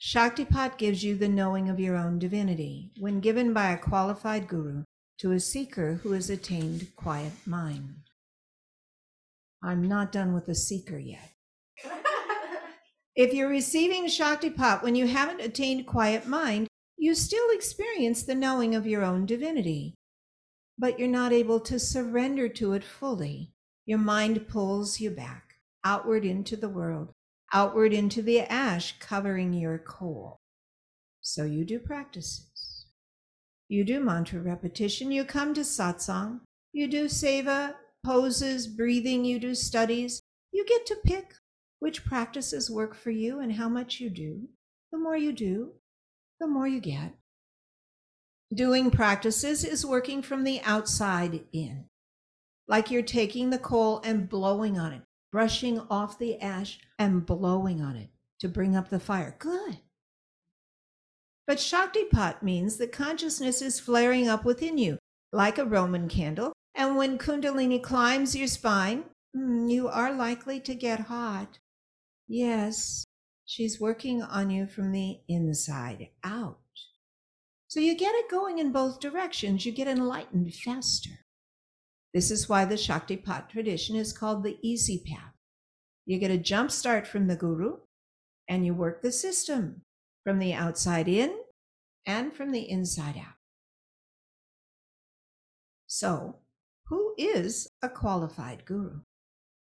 Shaktipat 0.00 0.78
gives 0.78 1.04
you 1.04 1.16
the 1.16 1.28
knowing 1.28 1.68
of 1.68 1.78
your 1.78 1.96
own 1.96 2.18
divinity 2.18 2.92
when 2.98 3.20
given 3.20 3.52
by 3.52 3.72
a 3.72 3.76
qualified 3.76 4.48
guru 4.48 4.84
to 5.18 5.32
a 5.32 5.38
seeker 5.38 6.00
who 6.02 6.12
has 6.12 6.30
attained 6.30 6.96
quiet 6.96 7.34
mind. 7.44 8.08
I'm 9.62 9.86
not 9.86 10.12
done 10.12 10.32
with 10.32 10.46
the 10.46 10.54
seeker 10.54 10.98
yet. 10.98 11.30
if 13.14 13.34
you're 13.34 13.50
receiving 13.50 14.06
Shaktipat 14.06 14.82
when 14.82 14.94
you 14.94 15.08
haven't 15.08 15.42
attained 15.42 15.86
quiet 15.86 16.26
mind, 16.26 16.68
you 16.96 17.14
still 17.14 17.50
experience 17.50 18.22
the 18.22 18.34
knowing 18.34 18.74
of 18.74 18.86
your 18.86 19.04
own 19.04 19.26
divinity, 19.26 19.94
but 20.78 20.98
you're 20.98 21.08
not 21.08 21.32
able 21.32 21.60
to 21.60 21.78
surrender 21.78 22.48
to 22.48 22.72
it 22.72 22.84
fully. 22.84 23.52
Your 23.84 23.98
mind 23.98 24.48
pulls 24.48 25.00
you 25.00 25.10
back 25.10 25.54
outward 25.84 26.24
into 26.24 26.56
the 26.56 26.68
world, 26.68 27.12
outward 27.52 27.92
into 27.92 28.22
the 28.22 28.40
ash 28.40 28.98
covering 28.98 29.52
your 29.52 29.78
coal. 29.78 30.38
So 31.20 31.44
you 31.44 31.64
do 31.64 31.78
practices. 31.78 32.86
You 33.68 33.84
do 33.84 34.00
mantra 34.00 34.40
repetition. 34.40 35.12
You 35.12 35.24
come 35.24 35.54
to 35.54 35.60
satsang. 35.60 36.40
You 36.72 36.88
do 36.88 37.06
seva, 37.06 37.74
poses, 38.04 38.66
breathing. 38.66 39.24
You 39.24 39.38
do 39.38 39.54
studies. 39.54 40.22
You 40.52 40.64
get 40.66 40.86
to 40.86 40.96
pick 41.04 41.34
which 41.80 42.04
practices 42.04 42.70
work 42.70 42.94
for 42.94 43.10
you 43.10 43.40
and 43.40 43.52
how 43.52 43.68
much 43.68 44.00
you 44.00 44.10
do. 44.10 44.48
The 44.90 44.98
more 44.98 45.16
you 45.16 45.32
do, 45.32 45.72
the 46.40 46.46
more 46.46 46.66
you 46.66 46.80
get. 46.80 47.14
Doing 48.52 48.90
practices 48.90 49.64
is 49.64 49.84
working 49.84 50.22
from 50.22 50.44
the 50.44 50.60
outside 50.62 51.44
in, 51.52 51.84
like 52.66 52.90
you're 52.90 53.02
taking 53.02 53.50
the 53.50 53.58
coal 53.58 54.00
and 54.04 54.28
blowing 54.28 54.78
on 54.78 54.92
it 54.92 55.02
brushing 55.30 55.80
off 55.90 56.18
the 56.18 56.40
ash 56.40 56.78
and 56.98 57.26
blowing 57.26 57.80
on 57.80 57.96
it 57.96 58.08
to 58.40 58.48
bring 58.48 58.76
up 58.76 58.88
the 58.88 59.00
fire. 59.00 59.36
Good. 59.38 59.78
But 61.46 61.58
Shaktipat 61.58 62.42
means 62.42 62.76
that 62.76 62.92
consciousness 62.92 63.62
is 63.62 63.80
flaring 63.80 64.28
up 64.28 64.44
within 64.44 64.78
you 64.78 64.98
like 65.32 65.58
a 65.58 65.64
Roman 65.64 66.08
candle. 66.08 66.52
And 66.74 66.96
when 66.96 67.18
Kundalini 67.18 67.82
climbs 67.82 68.36
your 68.36 68.46
spine, 68.46 69.04
hmm, 69.34 69.66
you 69.66 69.88
are 69.88 70.12
likely 70.12 70.60
to 70.60 70.74
get 70.74 71.00
hot. 71.00 71.58
Yes, 72.28 73.04
she's 73.44 73.80
working 73.80 74.22
on 74.22 74.50
you 74.50 74.66
from 74.66 74.92
the 74.92 75.20
inside 75.26 76.08
out. 76.22 76.58
So 77.68 77.80
you 77.80 77.94
get 77.94 78.14
it 78.14 78.30
going 78.30 78.58
in 78.58 78.72
both 78.72 78.98
directions. 78.98 79.66
You 79.66 79.72
get 79.72 79.88
enlightened 79.88 80.54
faster. 80.54 81.20
This 82.14 82.30
is 82.30 82.48
why 82.48 82.64
the 82.64 82.76
Shaktipat 82.76 83.50
tradition 83.50 83.94
is 83.94 84.16
called 84.16 84.42
the 84.42 84.58
easy 84.62 85.02
path. 85.06 85.34
You 86.06 86.18
get 86.18 86.30
a 86.30 86.38
jump 86.38 86.70
start 86.70 87.06
from 87.06 87.26
the 87.26 87.36
guru 87.36 87.76
and 88.48 88.64
you 88.64 88.72
work 88.72 89.02
the 89.02 89.12
system 89.12 89.82
from 90.24 90.38
the 90.38 90.54
outside 90.54 91.08
in 91.08 91.38
and 92.06 92.32
from 92.32 92.52
the 92.52 92.70
inside 92.70 93.18
out. 93.18 93.34
So, 95.86 96.36
who 96.86 97.14
is 97.18 97.68
a 97.82 97.90
qualified 97.90 98.64
guru? 98.64 99.00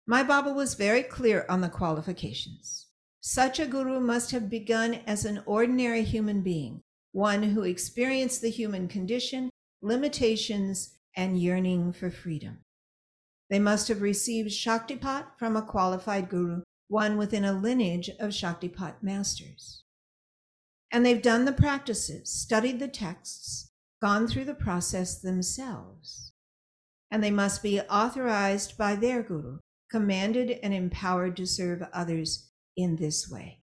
My 0.06 0.22
Baba 0.22 0.52
was 0.52 0.74
very 0.74 1.02
clear 1.02 1.46
on 1.48 1.62
the 1.62 1.70
qualifications. 1.70 2.86
Such 3.22 3.58
a 3.58 3.66
guru 3.66 3.98
must 4.00 4.30
have 4.32 4.50
begun 4.50 5.00
as 5.06 5.24
an 5.24 5.42
ordinary 5.46 6.04
human 6.04 6.42
being, 6.42 6.82
one 7.16 7.42
who 7.42 7.62
experienced 7.62 8.42
the 8.42 8.50
human 8.50 8.86
condition, 8.86 9.48
limitations, 9.80 10.98
and 11.16 11.40
yearning 11.40 11.90
for 11.90 12.10
freedom. 12.10 12.58
They 13.48 13.58
must 13.58 13.88
have 13.88 14.02
received 14.02 14.50
Shaktipat 14.50 15.24
from 15.38 15.56
a 15.56 15.62
qualified 15.62 16.28
guru, 16.28 16.60
one 16.88 17.16
within 17.16 17.42
a 17.42 17.54
lineage 17.54 18.10
of 18.20 18.32
Shaktipat 18.32 19.02
masters. 19.02 19.82
And 20.92 21.06
they've 21.06 21.22
done 21.22 21.46
the 21.46 21.52
practices, 21.52 22.30
studied 22.30 22.80
the 22.80 22.86
texts, 22.86 23.70
gone 24.02 24.28
through 24.28 24.44
the 24.44 24.54
process 24.54 25.18
themselves. 25.18 26.32
And 27.10 27.24
they 27.24 27.30
must 27.30 27.62
be 27.62 27.80
authorized 27.80 28.76
by 28.76 28.94
their 28.94 29.22
guru, 29.22 29.60
commanded 29.90 30.58
and 30.62 30.74
empowered 30.74 31.34
to 31.38 31.46
serve 31.46 31.82
others 31.94 32.50
in 32.76 32.96
this 32.96 33.26
way. 33.26 33.60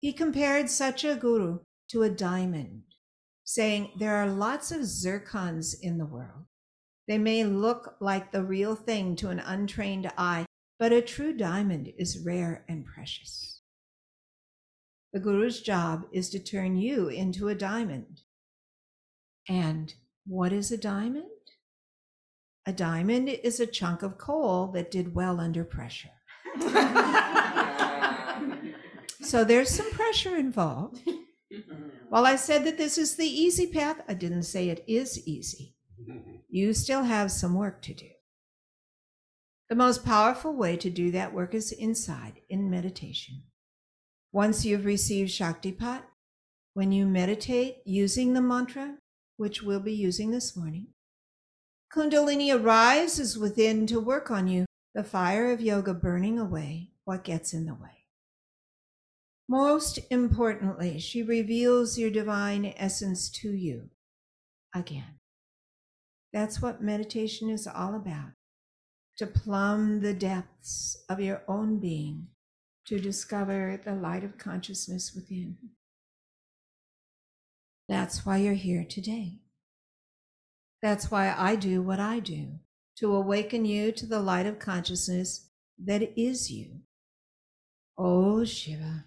He 0.00 0.12
compared 0.12 0.70
such 0.70 1.02
a 1.02 1.16
guru 1.16 1.58
to 1.92 2.02
a 2.02 2.10
diamond, 2.10 2.82
saying 3.44 3.92
there 3.98 4.16
are 4.16 4.26
lots 4.26 4.72
of 4.72 4.80
zircons 4.80 5.74
in 5.80 5.98
the 5.98 6.06
world, 6.06 6.46
they 7.06 7.18
may 7.18 7.44
look 7.44 7.96
like 8.00 8.32
the 8.32 8.42
real 8.42 8.74
thing 8.74 9.14
to 9.16 9.28
an 9.28 9.40
untrained 9.40 10.10
eye, 10.16 10.46
but 10.78 10.92
a 10.92 11.02
true 11.02 11.36
diamond 11.36 11.92
is 11.98 12.18
rare 12.18 12.64
and 12.68 12.86
precious. 12.86 13.60
The 15.12 15.20
Guru's 15.20 15.60
job 15.60 16.06
is 16.12 16.30
to 16.30 16.38
turn 16.38 16.76
you 16.76 17.08
into 17.08 17.48
a 17.48 17.54
diamond. 17.54 18.22
And 19.46 19.92
what 20.26 20.52
is 20.52 20.72
a 20.72 20.78
diamond? 20.78 21.26
A 22.64 22.72
diamond 22.72 23.28
is 23.28 23.60
a 23.60 23.66
chunk 23.66 24.02
of 24.02 24.16
coal 24.16 24.68
that 24.68 24.90
did 24.90 25.14
well 25.14 25.40
under 25.40 25.64
pressure. 25.64 26.08
so 29.20 29.44
there's 29.44 29.68
some 29.68 29.90
pressure 29.90 30.36
involved. 30.36 31.02
Mm-hmm. 31.52 31.88
While 32.08 32.26
I 32.26 32.36
said 32.36 32.64
that 32.64 32.78
this 32.78 32.96
is 32.96 33.16
the 33.16 33.26
easy 33.26 33.66
path, 33.66 34.02
I 34.08 34.14
didn't 34.14 34.44
say 34.44 34.68
it 34.68 34.84
is 34.86 35.26
easy 35.26 35.74
mm-hmm. 36.08 36.36
you 36.48 36.72
still 36.72 37.04
have 37.04 37.30
some 37.30 37.54
work 37.54 37.82
to 37.82 37.94
do. 37.94 38.08
The 39.68 39.76
most 39.76 40.04
powerful 40.04 40.54
way 40.54 40.76
to 40.76 40.90
do 40.90 41.10
that 41.12 41.32
work 41.32 41.54
is 41.54 41.72
inside 41.72 42.40
in 42.48 42.70
meditation. 42.70 43.44
Once 44.32 44.64
you've 44.64 44.84
received 44.84 45.30
Shaktipat, 45.30 46.02
when 46.74 46.92
you 46.92 47.06
meditate 47.06 47.78
using 47.84 48.32
the 48.32 48.40
mantra, 48.40 48.96
which 49.36 49.62
we'll 49.62 49.80
be 49.80 49.92
using 49.92 50.30
this 50.30 50.56
morning, 50.56 50.88
Kundalini 51.94 52.54
arises 52.54 53.38
within 53.38 53.86
to 53.86 54.00
work 54.00 54.30
on 54.30 54.48
you, 54.48 54.64
the 54.94 55.04
fire 55.04 55.50
of 55.52 55.60
yoga 55.60 55.94
burning 55.94 56.38
away 56.38 56.90
what 57.04 57.24
gets 57.24 57.52
in 57.52 57.66
the 57.66 57.74
way. 57.74 58.01
Most 59.52 59.98
importantly, 60.10 60.98
she 60.98 61.22
reveals 61.22 61.98
your 61.98 62.08
divine 62.08 62.72
essence 62.78 63.28
to 63.32 63.50
you 63.50 63.90
again. 64.74 65.18
That's 66.32 66.62
what 66.62 66.82
meditation 66.82 67.50
is 67.50 67.66
all 67.66 67.94
about 67.94 68.30
to 69.18 69.26
plumb 69.26 70.00
the 70.00 70.14
depths 70.14 70.96
of 71.06 71.20
your 71.20 71.42
own 71.46 71.80
being, 71.80 72.28
to 72.86 72.98
discover 72.98 73.78
the 73.84 73.94
light 73.94 74.24
of 74.24 74.38
consciousness 74.38 75.12
within. 75.14 75.58
That's 77.90 78.24
why 78.24 78.38
you're 78.38 78.54
here 78.54 78.86
today. 78.88 79.40
That's 80.80 81.10
why 81.10 81.34
I 81.36 81.56
do 81.56 81.82
what 81.82 82.00
I 82.00 82.20
do, 82.20 82.52
to 83.00 83.14
awaken 83.14 83.66
you 83.66 83.92
to 83.92 84.06
the 84.06 84.20
light 84.20 84.46
of 84.46 84.58
consciousness 84.58 85.50
that 85.78 86.18
is 86.18 86.50
you. 86.50 86.80
Oh 87.98 88.46
Shiva. 88.46 89.04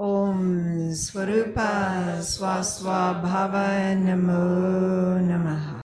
Om 0.00 0.94
Swarupa 0.94 2.22
Swaswabhava 2.22 3.98
Namo 3.98 5.18
Namaha. 5.26 5.87